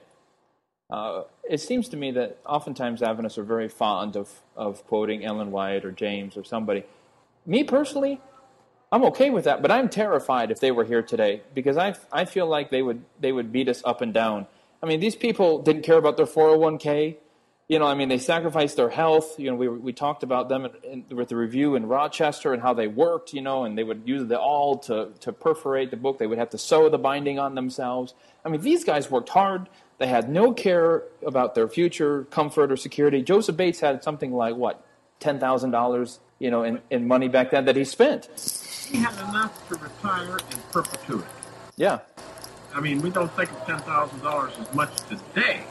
Uh, 0.88 1.22
it 1.48 1.60
seems 1.60 1.88
to 1.88 1.96
me 1.96 2.12
that 2.12 2.38
oftentimes 2.46 3.02
Adventists 3.02 3.38
are 3.38 3.44
very 3.44 3.68
fond 3.68 4.16
of, 4.16 4.30
of 4.56 4.86
quoting 4.86 5.24
Ellen 5.24 5.50
White 5.50 5.84
or 5.84 5.90
James 5.90 6.36
or 6.36 6.44
somebody. 6.44 6.84
Me 7.44 7.64
personally, 7.64 8.20
I'm 8.92 9.04
okay 9.04 9.30
with 9.30 9.44
that, 9.44 9.62
but 9.62 9.70
I'm 9.70 9.88
terrified 9.88 10.50
if 10.50 10.60
they 10.60 10.70
were 10.70 10.84
here 10.84 11.02
today 11.02 11.42
because 11.54 11.76
I, 11.76 11.94
I 12.12 12.24
feel 12.24 12.46
like 12.46 12.70
they 12.70 12.82
would 12.82 13.04
they 13.18 13.32
would 13.32 13.52
beat 13.52 13.68
us 13.68 13.82
up 13.84 14.00
and 14.00 14.14
down. 14.14 14.46
I 14.82 14.86
mean, 14.86 15.00
these 15.00 15.16
people 15.16 15.60
didn't 15.60 15.82
care 15.82 15.98
about 15.98 16.16
their 16.16 16.26
401k. 16.26 17.16
You 17.68 17.80
know, 17.80 17.86
I 17.86 17.94
mean, 17.94 18.08
they 18.08 18.18
sacrificed 18.18 18.76
their 18.76 18.90
health. 18.90 19.40
You 19.40 19.50
know, 19.50 19.56
we, 19.56 19.66
we 19.66 19.92
talked 19.92 20.22
about 20.22 20.48
them 20.48 20.66
in, 20.84 21.04
in, 21.10 21.16
with 21.16 21.30
the 21.30 21.36
review 21.36 21.74
in 21.74 21.88
Rochester 21.88 22.52
and 22.52 22.62
how 22.62 22.74
they 22.74 22.86
worked, 22.86 23.32
you 23.32 23.42
know, 23.42 23.64
and 23.64 23.76
they 23.76 23.82
would 23.82 24.02
use 24.06 24.28
the 24.28 24.38
awl 24.38 24.78
to, 24.80 25.08
to 25.18 25.32
perforate 25.32 25.90
the 25.90 25.96
book. 25.96 26.18
They 26.18 26.28
would 26.28 26.38
have 26.38 26.50
to 26.50 26.58
sew 26.58 26.88
the 26.88 26.98
binding 26.98 27.40
on 27.40 27.56
themselves. 27.56 28.14
I 28.44 28.50
mean, 28.50 28.60
these 28.60 28.84
guys 28.84 29.10
worked 29.10 29.30
hard. 29.30 29.68
They 29.98 30.06
had 30.06 30.28
no 30.28 30.52
care 30.52 31.04
about 31.24 31.54
their 31.54 31.68
future 31.68 32.24
comfort 32.24 32.70
or 32.70 32.76
security. 32.76 33.22
Joseph 33.22 33.56
Bates 33.56 33.80
had 33.80 34.04
something 34.04 34.32
like, 34.32 34.54
what, 34.56 34.84
$10,000, 35.20 36.18
you 36.38 36.50
know, 36.50 36.62
in, 36.64 36.80
in 36.90 37.08
money 37.08 37.28
back 37.28 37.50
then 37.50 37.64
that 37.64 37.76
he 37.76 37.84
spent. 37.84 38.28
He 38.90 38.98
had 38.98 39.14
enough 39.28 39.68
to 39.68 39.74
retire 39.76 40.36
in 40.36 40.58
perpetuity. 40.70 41.26
Yeah. 41.76 42.00
I 42.74 42.80
mean, 42.80 43.00
we 43.00 43.10
don't 43.10 43.32
think 43.32 43.50
of 43.50 43.64
ten 43.64 43.78
thousand 43.78 44.20
dollars 44.20 44.52
as 44.60 44.72
much 44.74 44.94
today, 45.08 45.64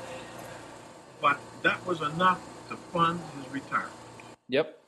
but 1.22 1.40
that 1.62 1.86
was 1.86 2.02
enough 2.02 2.42
to 2.70 2.76
fund 2.92 3.20
his 3.38 3.54
retirement. 3.54 3.92
Yep. 4.48 4.80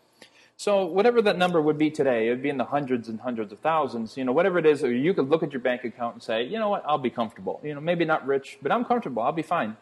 So 0.60 0.86
whatever 0.86 1.22
that 1.22 1.38
number 1.38 1.62
would 1.62 1.78
be 1.78 1.92
today, 1.92 2.28
it 2.28 2.30
would 2.32 2.42
be 2.42 2.50
in 2.50 2.58
the 2.58 2.66
hundreds 2.66 3.08
and 3.08 3.20
hundreds 3.22 3.54
of 3.54 3.60
thousands. 3.60 4.18
You 4.18 4.26
know, 4.26 4.32
whatever 4.32 4.58
it 4.58 4.66
is, 4.66 4.84
or 4.84 4.92
you 4.92 5.14
could 5.14 5.30
look 5.30 5.44
at 5.44 5.54
your 5.54 5.62
bank 5.62 5.84
account 5.84 6.16
and 6.16 6.24
say, 6.24 6.44
you 6.44 6.58
know 6.58 6.70
what, 6.70 6.84
I'll 6.88 6.98
be 6.98 7.12
comfortable. 7.12 7.62
You 7.64 7.76
know, 7.76 7.82
maybe 7.82 8.06
not 8.06 8.26
rich, 8.26 8.58
but 8.62 8.72
I'm 8.72 8.84
comfortable. 8.84 9.22
I'll 9.22 9.32
be 9.32 9.44
fine. 9.44 9.78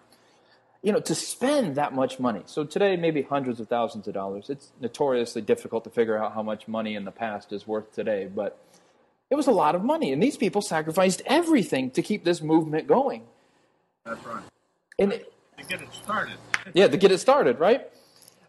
You 0.84 0.92
know, 0.92 1.00
to 1.00 1.16
spend 1.16 1.76
that 1.76 1.96
much 1.96 2.20
money. 2.20 2.42
So 2.46 2.66
today, 2.66 2.98
maybe 2.98 3.22
hundreds 3.22 3.60
of 3.62 3.70
thousands 3.70 4.08
of 4.08 4.14
dollars. 4.14 4.50
It's 4.50 4.72
notoriously 4.82 5.42
difficult 5.42 5.86
to 5.86 5.90
figure 5.90 6.22
out 6.22 6.34
how 6.34 6.44
much 6.44 6.68
money 6.68 6.96
in 6.96 7.06
the 7.06 7.12
past 7.12 7.54
is 7.54 7.66
worth 7.66 7.94
today, 7.94 8.28
but 8.28 8.60
it 9.30 9.36
was 9.36 9.48
a 9.48 9.52
lot 9.52 9.74
of 9.76 9.84
money, 9.84 10.12
and 10.12 10.22
these 10.22 10.38
people 10.38 10.62
sacrificed 10.62 11.24
everything 11.26 11.90
to 11.92 12.04
keep 12.04 12.24
this 12.24 12.42
movement 12.42 12.86
going. 12.88 13.24
That's 14.06 14.24
right. 14.26 14.44
And 15.00 15.14
it, 15.14 15.34
To 15.58 15.64
get 15.64 15.82
it 15.82 15.92
started. 15.94 16.36
yeah, 16.74 16.88
to 16.88 16.98
get 16.98 17.12
it 17.12 17.18
started, 17.20 17.60
right? 17.60 17.90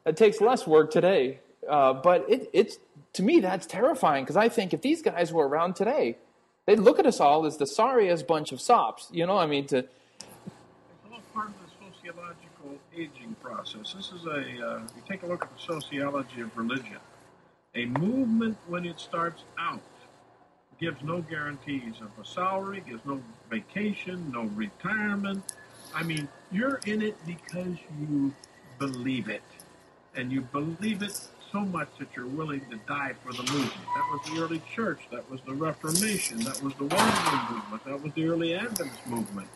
It 0.05 0.17
takes 0.19 0.41
less 0.43 0.67
work 0.67 0.91
today, 0.91 1.41
uh, 1.68 1.92
but 1.94 2.24
it, 2.29 2.50
it's 2.52 2.79
to 3.14 3.22
me 3.22 3.40
that's 3.40 3.66
terrifying 3.66 4.24
because 4.24 4.37
I 4.37 4.48
think 4.48 4.72
if 4.72 4.83
these 4.83 5.02
guys 5.02 5.33
were 5.33 5.48
around 5.48 5.76
today, 5.76 6.18
they'd 6.66 6.79
look 6.79 6.98
at 6.98 7.07
us 7.07 7.20
all 7.20 7.46
as 7.46 7.57
the 7.57 7.66
sorriest 7.66 8.26
bunch 8.26 8.52
of 8.52 8.61
sops. 8.61 9.09
You 9.11 9.26
know, 9.26 9.38
I 9.38 9.46
mean, 9.46 9.66
to 9.68 9.79
It's 9.79 9.90
all 11.11 11.20
part 11.35 11.48
of 11.48 11.55
the 11.55 11.92
sociological 11.92 12.79
aging 12.94 13.37
process. 13.42 13.94
This 13.94 14.12
is 14.12 14.26
a, 14.26 14.66
uh, 14.66 14.81
you 14.81 15.02
take 15.09 15.22
a 15.22 15.26
look 15.26 15.42
at 15.42 15.57
the 15.57 15.62
sociology 15.62 16.40
of 16.40 16.57
religion. 16.57 16.98
A 17.74 17.87
movement, 17.87 18.57
when 18.66 18.87
it 18.87 18.98
starts 18.98 19.42
out, 19.59 19.83
gives 20.81 21.02
no 21.02 21.20
guarantees 21.22 21.94
of 22.00 22.11
a 22.22 22.26
salary, 22.26 22.83
gives 22.87 23.05
no 23.05 23.20
vacation, 23.50 24.31
no 24.33 24.44
retirement. 24.55 25.42
I 25.94 26.02
mean, 26.02 26.29
you're 26.52 26.81
in 26.87 27.02
it 27.02 27.16
because 27.26 27.76
you 28.00 28.35
believe 28.79 29.29
it. 29.29 29.42
And 30.14 30.33
you 30.33 30.40
believe 30.40 31.02
it 31.02 31.29
so 31.52 31.61
much 31.61 31.88
that 31.98 32.09
you're 32.16 32.26
willing 32.26 32.61
to 32.70 32.76
die 32.88 33.14
for 33.24 33.32
the 33.32 33.42
movement. 33.50 33.72
That 33.94 34.09
was 34.12 34.20
the 34.30 34.40
early 34.42 34.62
church. 34.74 35.00
That 35.11 35.28
was 35.30 35.40
the 35.42 35.54
Reformation. 35.54 36.38
That 36.40 36.62
was 36.62 36.74
the 36.74 36.85
Wesley 36.85 37.38
movement. 37.50 37.85
That 37.85 38.02
was 38.02 38.12
the 38.14 38.26
early 38.26 38.54
Adventist 38.54 39.06
movement. 39.06 39.48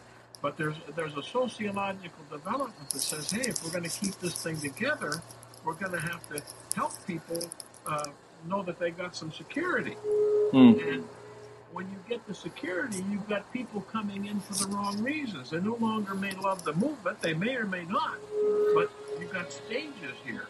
But 0.43 0.57
there's 0.57 0.77
there's 0.97 1.17
a 1.17 1.23
sociological 1.23 2.25
development 2.31 2.91
that 2.91 3.01
says, 3.01 3.31
hey, 3.31 3.43
if 3.51 3.63
we're 3.65 3.71
going 3.71 3.85
to 3.85 4.01
keep 4.01 4.15
this 4.21 4.43
thing 4.43 4.57
together, 4.57 5.21
we're 5.65 5.75
going 5.75 5.93
to 5.93 6.01
have 6.01 6.27
to 6.35 6.43
help 6.75 6.93
people 7.07 7.39
uh, 7.87 8.05
know 8.49 8.63
that 8.63 8.79
they 8.79 8.91
got 8.91 9.15
some 9.15 9.31
security. 9.33 9.97
And 10.81 11.05
when 11.73 11.87
you 11.91 11.99
get 12.09 12.27
the 12.27 12.35
security, 12.35 13.05
you've 13.11 13.29
got 13.29 13.53
people 13.53 13.83
coming 13.83 14.27
in 14.27 14.41
for 14.41 14.55
the 14.55 14.75
wrong 14.75 15.03
reasons. 15.03 15.51
They 15.51 15.61
no 15.61 15.77
longer 15.77 16.15
may 16.15 16.33
love 16.33 16.65
the 16.65 16.73
movement. 16.73 17.21
They 17.21 17.35
may 17.35 17.55
or 17.57 17.67
may 17.67 17.85
not. 17.85 18.19
But 18.75 18.91
you've 19.21 19.33
got 19.33 19.53
stages 19.53 20.17
here. 20.25 20.47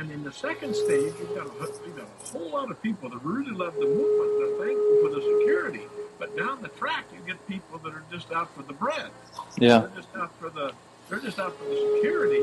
And 0.00 0.10
in 0.10 0.24
the 0.24 0.32
second 0.32 0.74
stage, 0.74 1.12
you've 1.20 1.34
got, 1.34 1.46
a, 1.46 1.86
you've 1.86 1.94
got 1.94 2.06
a 2.06 2.28
whole 2.32 2.48
lot 2.48 2.70
of 2.70 2.82
people 2.82 3.10
that 3.10 3.22
really 3.22 3.50
love 3.50 3.74
the 3.74 3.84
movement. 3.84 4.30
They're 4.38 4.66
thankful 4.66 4.98
for 5.02 5.14
the 5.14 5.38
security. 5.38 5.86
But 6.18 6.34
down 6.38 6.62
the 6.62 6.68
track, 6.68 7.04
you 7.12 7.20
get 7.26 7.46
people 7.46 7.78
that 7.80 7.92
are 7.92 8.02
just 8.10 8.32
out 8.32 8.54
for 8.56 8.62
the 8.62 8.72
bread. 8.72 9.10
yeah, 9.58 9.80
They're 9.80 10.02
just 10.02 10.08
out 10.16 10.32
for 10.40 10.48
the 10.48 10.72
they're 11.10 11.18
just 11.18 11.38
out 11.38 11.58
for 11.58 11.64
the 11.64 11.96
security, 11.96 12.40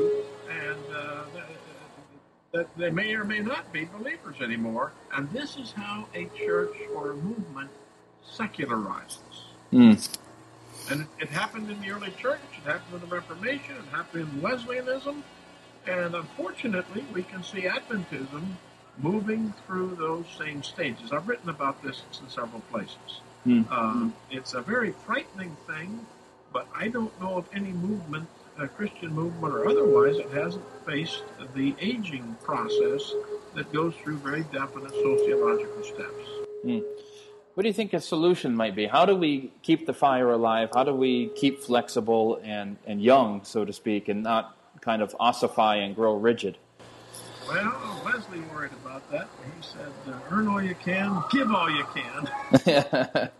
and 0.50 0.78
uh, 0.94 1.24
that 2.52 2.68
they 2.76 2.90
may 2.90 3.14
or 3.14 3.24
may 3.24 3.40
not 3.40 3.72
be 3.72 3.86
believers 3.86 4.36
anymore. 4.40 4.92
And 5.12 5.28
this 5.30 5.56
is 5.56 5.72
how 5.72 6.06
a 6.14 6.26
church 6.26 6.76
or 6.94 7.12
a 7.12 7.16
movement 7.16 7.70
secularizes. 8.30 9.18
Mm. 9.72 10.18
And 10.90 11.00
it, 11.00 11.06
it 11.18 11.28
happened 11.30 11.70
in 11.70 11.80
the 11.80 11.90
early 11.90 12.12
church. 12.18 12.40
It 12.52 12.70
happened 12.70 13.02
in 13.02 13.08
the 13.08 13.14
Reformation. 13.14 13.74
It 13.76 13.88
happened 13.90 14.28
in 14.28 14.42
Wesleyanism. 14.42 15.24
And 15.88 16.14
unfortunately, 16.14 17.04
we 17.14 17.22
can 17.22 17.42
see 17.42 17.62
Adventism 17.62 18.44
moving 18.98 19.54
through 19.66 19.96
those 19.96 20.26
same 20.38 20.62
stages. 20.62 21.12
I've 21.12 21.26
written 21.26 21.48
about 21.48 21.82
this 21.82 22.02
in 22.20 22.28
several 22.28 22.60
places. 22.72 23.20
Um, 23.70 24.14
it's 24.30 24.52
a 24.52 24.60
very 24.60 24.92
frightening 24.92 25.56
thing, 25.66 26.04
but 26.52 26.68
I 26.76 26.88
don't 26.88 27.18
know 27.18 27.38
of 27.38 27.48
any 27.54 27.72
movement, 27.72 28.28
a 28.58 28.68
Christian 28.68 29.14
movement 29.14 29.54
or 29.54 29.66
otherwise, 29.66 30.18
that 30.18 30.30
hasn't 30.30 30.64
faced 30.84 31.22
the 31.54 31.74
aging 31.80 32.36
process 32.42 33.14
that 33.54 33.72
goes 33.72 33.94
through 33.94 34.18
very 34.18 34.42
definite 34.52 34.90
sociological 34.90 35.82
steps. 35.82 36.84
What 37.54 37.62
do 37.62 37.68
you 37.68 37.72
think 37.72 37.94
a 37.94 38.00
solution 38.00 38.54
might 38.54 38.76
be? 38.76 38.86
How 38.86 39.06
do 39.06 39.16
we 39.16 39.50
keep 39.62 39.86
the 39.86 39.94
fire 39.94 40.30
alive? 40.30 40.68
How 40.74 40.84
do 40.84 40.92
we 40.92 41.28
keep 41.28 41.60
flexible 41.60 42.40
and, 42.44 42.76
and 42.86 43.02
young, 43.02 43.44
so 43.44 43.64
to 43.64 43.72
speak, 43.72 44.08
and 44.08 44.22
not 44.22 44.57
kind 44.80 45.02
of 45.02 45.14
ossify 45.18 45.76
and 45.76 45.94
grow 45.94 46.16
rigid? 46.16 46.58
Well, 47.48 48.02
Wesley 48.04 48.40
worried 48.52 48.72
about 48.84 49.10
that. 49.10 49.28
He 49.56 49.62
said, 49.62 49.92
uh, 50.06 50.18
"Earn 50.30 50.48
all 50.48 50.62
you 50.62 50.74
can, 50.74 51.22
give 51.30 51.50
all 51.50 51.70
you 51.70 51.84
can." 51.94 52.28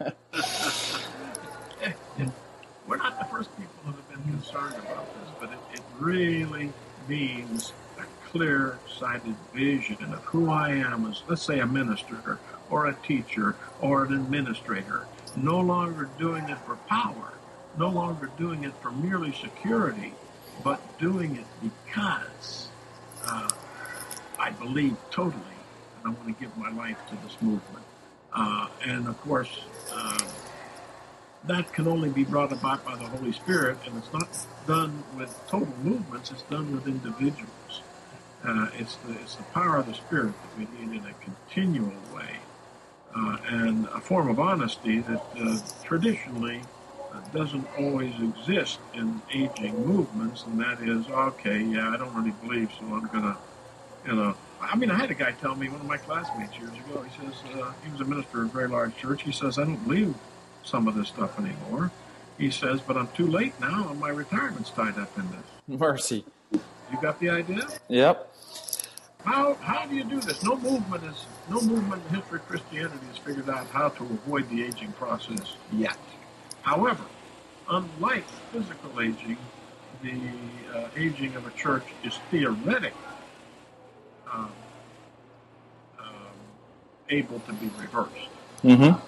We're 2.88 2.96
not 2.96 3.18
the 3.18 3.26
first 3.26 3.54
people 3.58 3.74
that 3.84 3.96
have 3.96 4.08
been 4.08 4.32
concerned 4.32 4.74
about 4.76 5.06
this, 5.14 5.30
but 5.38 5.50
it, 5.50 5.58
it 5.74 5.82
really 5.98 6.72
means 7.06 7.74
a 7.98 8.04
clear-sighted 8.30 9.34
vision 9.52 10.14
of 10.14 10.24
who 10.24 10.48
I 10.50 10.70
am 10.70 11.04
as, 11.04 11.22
let's 11.28 11.42
say, 11.42 11.60
a 11.60 11.66
minister 11.66 12.38
or 12.70 12.86
a 12.86 12.94
teacher 12.94 13.56
or 13.82 14.04
an 14.06 14.14
administrator. 14.14 15.06
No 15.36 15.60
longer 15.60 16.08
doing 16.18 16.48
it 16.48 16.56
for 16.60 16.76
power, 16.88 17.34
no 17.76 17.90
longer 17.90 18.30
doing 18.38 18.64
it 18.64 18.72
for 18.80 18.90
merely 18.90 19.32
security, 19.32 20.14
but 20.62 20.98
doing 20.98 21.36
it 21.36 21.46
because 21.62 22.68
uh, 23.24 23.48
I 24.38 24.50
believe 24.50 24.96
totally, 25.10 25.42
and 25.96 26.06
I 26.06 26.10
want 26.10 26.26
to 26.26 26.44
give 26.44 26.56
my 26.56 26.70
life 26.70 26.98
to 27.10 27.16
this 27.16 27.36
movement. 27.40 27.84
Uh, 28.32 28.68
and 28.84 29.08
of 29.08 29.20
course, 29.22 29.60
uh, 29.92 30.18
that 31.44 31.72
can 31.72 31.88
only 31.88 32.08
be 32.10 32.24
brought 32.24 32.52
about 32.52 32.84
by 32.84 32.96
the 32.96 33.06
Holy 33.06 33.32
Spirit, 33.32 33.78
and 33.86 33.96
it's 33.96 34.12
not 34.12 34.28
done 34.66 35.02
with 35.16 35.38
total 35.48 35.74
movements, 35.82 36.30
it's 36.30 36.42
done 36.42 36.72
with 36.72 36.86
individuals. 36.86 37.82
Uh, 38.44 38.68
it's, 38.74 38.96
the, 38.96 39.12
it's 39.20 39.34
the 39.36 39.42
power 39.44 39.76
of 39.78 39.86
the 39.86 39.94
Spirit 39.94 40.32
that 40.42 40.58
we 40.58 40.86
need 40.86 41.00
in 41.00 41.06
a 41.06 41.14
continual 41.14 41.92
way, 42.14 42.36
uh, 43.16 43.38
and 43.48 43.86
a 43.86 44.00
form 44.00 44.28
of 44.28 44.38
honesty 44.38 45.00
that 45.00 45.22
uh, 45.40 45.58
traditionally 45.84 46.60
doesn't 47.32 47.66
always 47.78 48.14
exist 48.20 48.78
in 48.94 49.20
aging 49.32 49.86
movements, 49.86 50.44
and 50.44 50.60
that 50.60 50.80
is, 50.80 51.08
okay, 51.08 51.62
yeah, 51.62 51.90
I 51.90 51.96
don't 51.96 52.14
really 52.14 52.34
believe, 52.42 52.70
so 52.78 52.86
I'm 52.86 53.06
going 53.08 53.22
to 53.22 53.36
you 54.06 54.14
know, 54.14 54.34
I 54.60 54.76
mean, 54.76 54.90
I 54.90 54.94
had 54.94 55.10
a 55.10 55.14
guy 55.14 55.32
tell 55.32 55.54
me, 55.54 55.68
one 55.68 55.80
of 55.80 55.86
my 55.86 55.98
classmates 55.98 56.56
years 56.58 56.70
ago, 56.70 57.02
he 57.02 57.26
says, 57.26 57.34
uh, 57.54 57.72
he 57.84 57.92
was 57.92 58.00
a 58.00 58.04
minister 58.04 58.42
of 58.42 58.48
a 58.48 58.52
very 58.52 58.68
large 58.68 58.96
church. 58.96 59.22
He 59.22 59.32
says, 59.32 59.58
I 59.58 59.64
don't 59.64 59.82
believe 59.84 60.14
some 60.64 60.88
of 60.88 60.94
this 60.94 61.08
stuff 61.08 61.38
anymore. 61.38 61.90
He 62.38 62.50
says, 62.50 62.80
but 62.80 62.96
I'm 62.96 63.08
too 63.08 63.26
late 63.26 63.58
now 63.60 63.88
and 63.90 63.98
my 63.98 64.10
retirement's 64.10 64.70
tied 64.70 64.98
up 64.98 65.16
in 65.18 65.28
this. 65.30 65.78
Mercy. 65.80 66.24
You 66.52 66.98
got 67.02 67.20
the 67.20 67.28
idea? 67.30 67.68
Yep. 67.88 68.34
How, 69.24 69.54
how 69.54 69.86
do 69.86 69.94
you 69.94 70.04
do 70.04 70.20
this? 70.20 70.42
No 70.42 70.56
movement 70.56 71.04
is, 71.04 71.26
no 71.50 71.60
movement 71.60 72.02
in 72.08 72.16
history 72.16 72.38
of 72.38 72.48
Christianity 72.48 73.06
has 73.08 73.18
figured 73.18 73.50
out 73.50 73.66
how 73.66 73.90
to 73.90 74.04
avoid 74.04 74.48
the 74.48 74.64
aging 74.64 74.92
process 74.92 75.54
yet. 75.72 75.98
However, 76.68 77.04
unlike 77.70 78.28
physical 78.52 79.00
aging, 79.00 79.38
the 80.02 80.20
uh, 80.74 80.88
aging 80.98 81.34
of 81.34 81.46
a 81.46 81.50
church 81.52 81.84
is 82.04 82.18
theoretic 82.30 82.92
um, 84.30 84.52
um, 85.98 86.38
able 87.08 87.40
to 87.40 87.54
be 87.54 87.70
reversed. 87.80 88.28
Mm-hmm. 88.62 89.00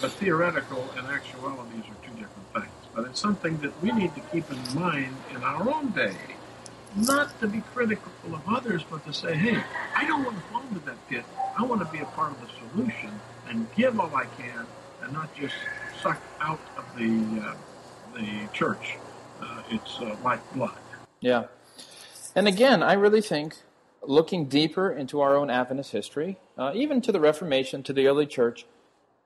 But 0.00 0.10
theoretical 0.14 0.84
and 0.96 1.06
actualities 1.06 1.84
are 1.84 2.04
two 2.04 2.14
different 2.18 2.48
things. 2.52 2.74
But 2.92 3.04
it's 3.04 3.20
something 3.20 3.56
that 3.58 3.80
we 3.80 3.92
need 3.92 4.12
to 4.16 4.20
keep 4.32 4.50
in 4.50 4.74
mind 4.74 5.14
in 5.30 5.44
our 5.44 5.62
own 5.72 5.90
day. 5.90 6.16
Not 6.96 7.38
to 7.40 7.46
be 7.46 7.60
critical 7.72 8.10
of 8.32 8.40
others, 8.48 8.82
but 8.90 9.06
to 9.06 9.12
say, 9.12 9.36
hey, 9.36 9.62
I 9.94 10.04
don't 10.08 10.24
want 10.24 10.38
to 10.38 10.42
fall 10.50 10.62
into 10.62 10.84
that 10.86 11.08
pit. 11.08 11.24
I 11.56 11.62
want 11.62 11.82
to 11.82 11.92
be 11.96 12.00
a 12.00 12.06
part 12.18 12.32
of 12.32 12.40
the 12.40 12.48
solution 12.58 13.12
and 13.48 13.68
give 13.76 14.00
all 14.00 14.12
I 14.12 14.24
can 14.24 14.66
and 15.02 15.12
not 15.12 15.32
just 15.36 15.54
suck 16.06 16.20
out 16.40 16.60
of 16.76 16.84
the, 16.96 17.42
uh, 17.42 17.54
the 18.14 18.48
church 18.52 18.96
uh, 19.42 19.62
its 19.70 19.98
uh, 20.00 20.16
lifeblood. 20.22 20.70
Yeah. 21.20 21.44
And 22.34 22.46
again, 22.46 22.82
I 22.82 22.92
really 22.92 23.20
think 23.20 23.56
looking 24.02 24.46
deeper 24.46 24.90
into 24.92 25.20
our 25.20 25.36
own 25.36 25.50
Adventist 25.50 25.90
history, 25.90 26.38
uh, 26.56 26.70
even 26.74 27.00
to 27.02 27.12
the 27.12 27.18
Reformation, 27.18 27.82
to 27.82 27.92
the 27.92 28.06
early 28.06 28.26
church, 28.26 28.66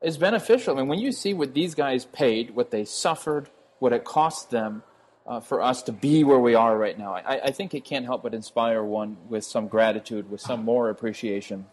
is 0.00 0.16
beneficial. 0.16 0.74
I 0.74 0.78
mean, 0.78 0.88
when 0.88 0.98
you 0.98 1.12
see 1.12 1.34
what 1.34 1.52
these 1.52 1.74
guys 1.74 2.06
paid, 2.06 2.54
what 2.54 2.70
they 2.70 2.86
suffered, 2.86 3.50
what 3.78 3.92
it 3.92 4.04
cost 4.04 4.50
them 4.50 4.82
uh, 5.26 5.40
for 5.40 5.60
us 5.60 5.82
to 5.82 5.92
be 5.92 6.24
where 6.24 6.38
we 6.38 6.54
are 6.54 6.78
right 6.78 6.98
now, 6.98 7.12
I, 7.14 7.48
I 7.48 7.50
think 7.50 7.74
it 7.74 7.84
can't 7.84 8.06
help 8.06 8.22
but 8.22 8.32
inspire 8.32 8.82
one 8.82 9.18
with 9.28 9.44
some 9.44 9.68
gratitude, 9.68 10.30
with 10.30 10.40
some 10.40 10.64
more 10.64 10.88
appreciation 10.88 11.66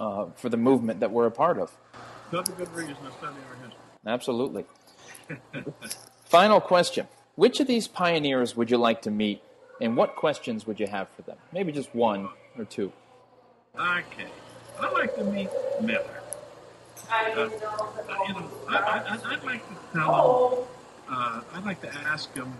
uh, 0.00 0.26
for 0.34 0.48
the 0.48 0.56
movement 0.56 1.00
that 1.00 1.12
we're 1.12 1.26
a 1.26 1.30
part 1.30 1.58
of. 1.58 1.70
Another 2.32 2.52
good 2.52 2.72
reason 2.74 2.96
to 2.96 3.12
study 3.12 3.36
our. 3.48 3.59
Absolutely. 4.06 4.64
Final 6.24 6.60
question. 6.60 7.06
Which 7.36 7.60
of 7.60 7.66
these 7.66 7.88
pioneers 7.88 8.56
would 8.56 8.70
you 8.70 8.76
like 8.76 9.02
to 9.02 9.10
meet, 9.10 9.42
and 9.80 9.96
what 9.96 10.16
questions 10.16 10.66
would 10.66 10.80
you 10.80 10.86
have 10.86 11.08
for 11.10 11.22
them? 11.22 11.36
Maybe 11.52 11.72
just 11.72 11.94
one 11.94 12.28
or 12.58 12.64
two. 12.64 12.92
Okay. 13.78 14.26
I'd 14.80 14.92
like 14.92 15.14
to 15.16 15.24
meet 15.24 15.48
Miller. 15.80 16.22
I 17.10 17.30
Uh, 17.30 17.34
didn't 17.34 17.60
know 17.62 17.88
that. 17.96 18.28
you 18.28 18.34
know, 18.34 18.50
I, 18.68 18.76
I, 18.76 19.12
I'd- 19.14 19.24
I'd 19.26 19.44
like 19.44 19.62
to 19.68 19.74
tell 19.92 20.66
him, 21.08 21.14
uh, 21.14 21.40
I'd 21.54 21.64
like 21.64 21.80
to 21.82 21.92
ask 22.06 22.34
him, 22.34 22.52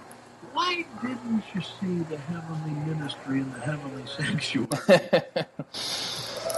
why 0.52 0.84
didn't 1.02 1.44
you 1.54 1.60
see 1.60 1.98
the 2.08 2.16
heavenly 2.16 2.70
ministry 2.92 3.40
and 3.40 3.54
the 3.54 3.60
heavenly 3.60 4.04
sanctuary? 4.16 4.68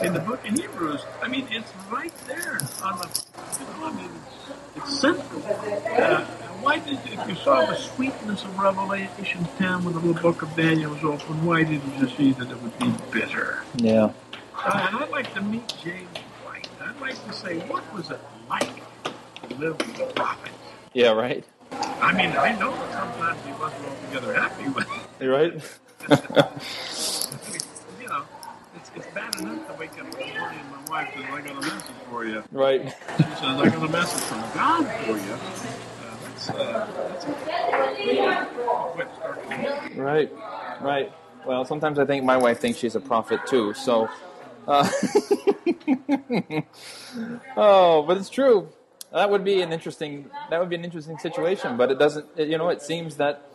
in 0.02 0.12
the 0.14 0.20
book 0.20 0.46
of 0.48 0.54
Hebrews. 0.54 1.02
I 1.22 1.28
mean, 1.28 1.46
it's 1.50 1.70
right 1.90 2.12
there 2.26 2.58
on 2.82 2.98
the, 2.98 3.24
you 3.58 3.66
know, 3.66 3.86
I 3.86 3.92
mean, 3.92 4.10
it's, 4.26 4.41
central. 4.86 5.42
Uh, 5.46 6.24
why 6.62 6.78
did 6.78 6.98
you, 7.04 7.20
if 7.20 7.28
you 7.28 7.34
saw 7.34 7.66
the 7.66 7.74
sweetness 7.74 8.44
of 8.44 8.58
Revelation 8.58 9.46
10 9.58 9.84
when 9.84 9.94
the 9.94 10.00
little 10.00 10.22
book 10.22 10.42
of 10.42 10.54
Daniel 10.54 10.92
was 10.92 11.02
open, 11.02 11.44
why 11.44 11.64
didn't 11.64 11.98
you 11.98 12.08
see 12.16 12.32
that 12.32 12.50
it 12.50 12.62
would 12.62 12.78
be 12.78 12.94
bitter? 13.10 13.62
Yeah. 13.76 14.12
Uh, 14.54 14.86
and 14.88 14.96
I'd 14.96 15.10
like 15.10 15.34
to 15.34 15.42
meet 15.42 15.66
James 15.82 16.18
White. 16.44 16.68
I'd 16.80 17.00
like 17.00 17.26
to 17.26 17.32
say, 17.32 17.58
what 17.68 17.82
was 17.92 18.10
it 18.10 18.20
like 18.48 18.76
to 19.48 19.54
live 19.56 19.78
with 19.78 19.96
the 19.96 20.06
prophet? 20.14 20.52
Yeah, 20.92 21.10
right. 21.12 21.44
I 21.72 22.12
mean, 22.12 22.30
I 22.36 22.56
know 22.58 22.70
that 22.70 22.92
sometimes 22.92 23.44
he 23.44 23.52
wasn't 23.52 23.84
altogether 23.86 24.34
happy 24.34 24.68
with 24.68 24.86
it. 24.86 25.24
You 25.24 25.32
right? 25.32 25.52
you 28.00 28.08
know, 28.08 28.22
it's, 28.76 28.90
it's 28.94 29.06
bad 29.14 29.34
enough 29.40 29.66
to 29.66 29.74
wake 29.74 29.92
up 29.92 30.04
in 30.04 30.10
the 30.10 30.38
morning 30.38 30.71
wife 30.92 31.08
says, 31.14 31.24
I 31.24 31.40
got 31.40 31.56
a 31.56 31.60
message 31.60 31.96
for 32.10 32.26
you. 32.26 32.44
right. 32.52 32.84
She 32.84 33.22
says, 33.22 33.42
I 33.42 33.68
got 33.70 33.82
a 33.82 33.88
message 33.88 34.20
from 34.24 34.40
God 34.54 34.86
for 35.06 35.16
you. 35.16 35.32
Uh, 35.32 36.16
that's, 36.22 36.50
uh, 36.50 36.86
that's 37.08 37.24
a 37.24 37.30
quick 38.92 39.08
start 39.16 39.42
to 39.42 39.56
me. 39.56 39.98
Right. 39.98 40.30
Right. 40.82 41.10
Well, 41.46 41.64
sometimes 41.64 41.98
I 41.98 42.04
think 42.04 42.26
my 42.26 42.36
wife 42.36 42.60
thinks 42.60 42.78
she's 42.78 42.94
a 42.94 43.00
prophet 43.00 43.40
too. 43.46 43.72
So, 43.72 44.10
uh, 44.68 44.86
oh, 47.56 48.02
but 48.06 48.18
it's 48.18 48.28
true. 48.28 48.68
That 49.12 49.30
would 49.30 49.44
be 49.44 49.62
an 49.62 49.72
interesting. 49.72 50.30
That 50.50 50.60
would 50.60 50.68
be 50.68 50.76
an 50.76 50.84
interesting 50.84 51.18
situation. 51.18 51.78
But 51.78 51.90
it 51.90 51.98
doesn't. 51.98 52.26
It, 52.36 52.48
you 52.48 52.58
know, 52.58 52.68
it 52.68 52.82
seems 52.82 53.16
that 53.16 53.46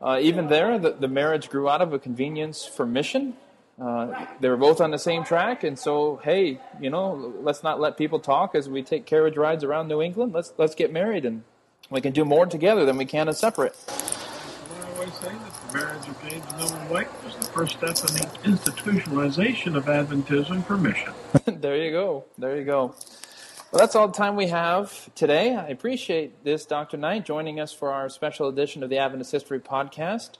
uh, 0.00 0.18
even 0.22 0.48
there, 0.48 0.78
the, 0.78 0.92
the 0.92 1.08
marriage 1.08 1.50
grew 1.50 1.68
out 1.68 1.82
of 1.82 1.92
a 1.92 1.98
convenience 1.98 2.64
for 2.64 2.86
mission. 2.86 3.34
Uh, 3.80 4.26
they 4.40 4.48
were 4.48 4.56
both 4.56 4.80
on 4.80 4.90
the 4.90 4.98
same 4.98 5.22
track, 5.22 5.62
and 5.62 5.78
so 5.78 6.16
hey, 6.24 6.58
you 6.80 6.88
know, 6.88 7.34
let's 7.42 7.62
not 7.62 7.78
let 7.78 7.98
people 7.98 8.18
talk 8.18 8.54
as 8.54 8.68
we 8.68 8.82
take 8.82 9.04
carriage 9.04 9.36
rides 9.36 9.62
around 9.64 9.88
New 9.88 10.00
England. 10.00 10.32
Let's 10.32 10.52
let's 10.56 10.74
get 10.74 10.92
married, 10.92 11.26
and 11.26 11.44
we 11.90 12.00
can 12.00 12.12
do 12.12 12.24
more 12.24 12.46
together 12.46 12.86
than 12.86 12.96
we 12.96 13.04
can 13.04 13.28
as 13.28 13.38
separate. 13.38 13.76
I 13.88 14.92
always 14.94 15.12
say 15.14 15.28
that 15.28 15.72
the 15.72 15.78
marriage 15.78 16.08
of 16.08 16.22
James 16.22 16.52
and 16.52 16.62
Ellen 16.62 16.88
White 16.88 17.24
was 17.24 17.36
the 17.36 17.46
first 17.46 17.76
step 17.76 17.90
in 18.08 18.16
the 18.16 18.56
institutionalization 18.56 19.76
of 19.76 19.84
Adventism 19.84 20.64
for 20.64 20.78
mission. 20.78 21.12
there 21.46 21.76
you 21.76 21.90
go. 21.90 22.24
There 22.38 22.56
you 22.56 22.64
go. 22.64 22.94
Well, 23.72 23.80
that's 23.80 23.94
all 23.94 24.06
the 24.08 24.14
time 24.14 24.36
we 24.36 24.46
have 24.46 25.14
today. 25.14 25.54
I 25.54 25.68
appreciate 25.68 26.44
this, 26.44 26.64
Dr. 26.64 26.96
Knight, 26.96 27.26
joining 27.26 27.60
us 27.60 27.74
for 27.74 27.92
our 27.92 28.08
special 28.08 28.48
edition 28.48 28.82
of 28.82 28.88
the 28.88 28.96
Adventist 28.96 29.32
History 29.32 29.60
Podcast. 29.60 30.38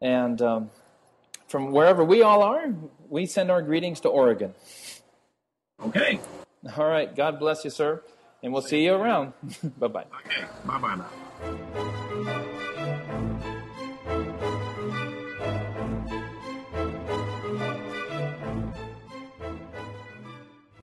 And 0.00 0.40
um, 0.40 0.70
from 1.50 1.72
wherever 1.72 2.04
we 2.04 2.22
all 2.22 2.44
are, 2.44 2.72
we 3.08 3.26
send 3.26 3.50
our 3.50 3.60
greetings 3.60 3.98
to 4.00 4.08
Oregon. 4.08 4.54
Okay. 5.84 6.20
All 6.76 6.86
right. 6.86 7.14
God 7.14 7.40
bless 7.40 7.64
you, 7.64 7.70
sir. 7.70 8.02
And 8.42 8.52
we'll 8.52 8.62
see 8.62 8.84
you 8.84 8.94
around. 8.94 9.32
bye 9.78 9.88
bye. 9.88 10.04
Okay. 10.24 10.44
Bye 10.64 10.78
bye 10.78 10.94
now. 10.94 12.36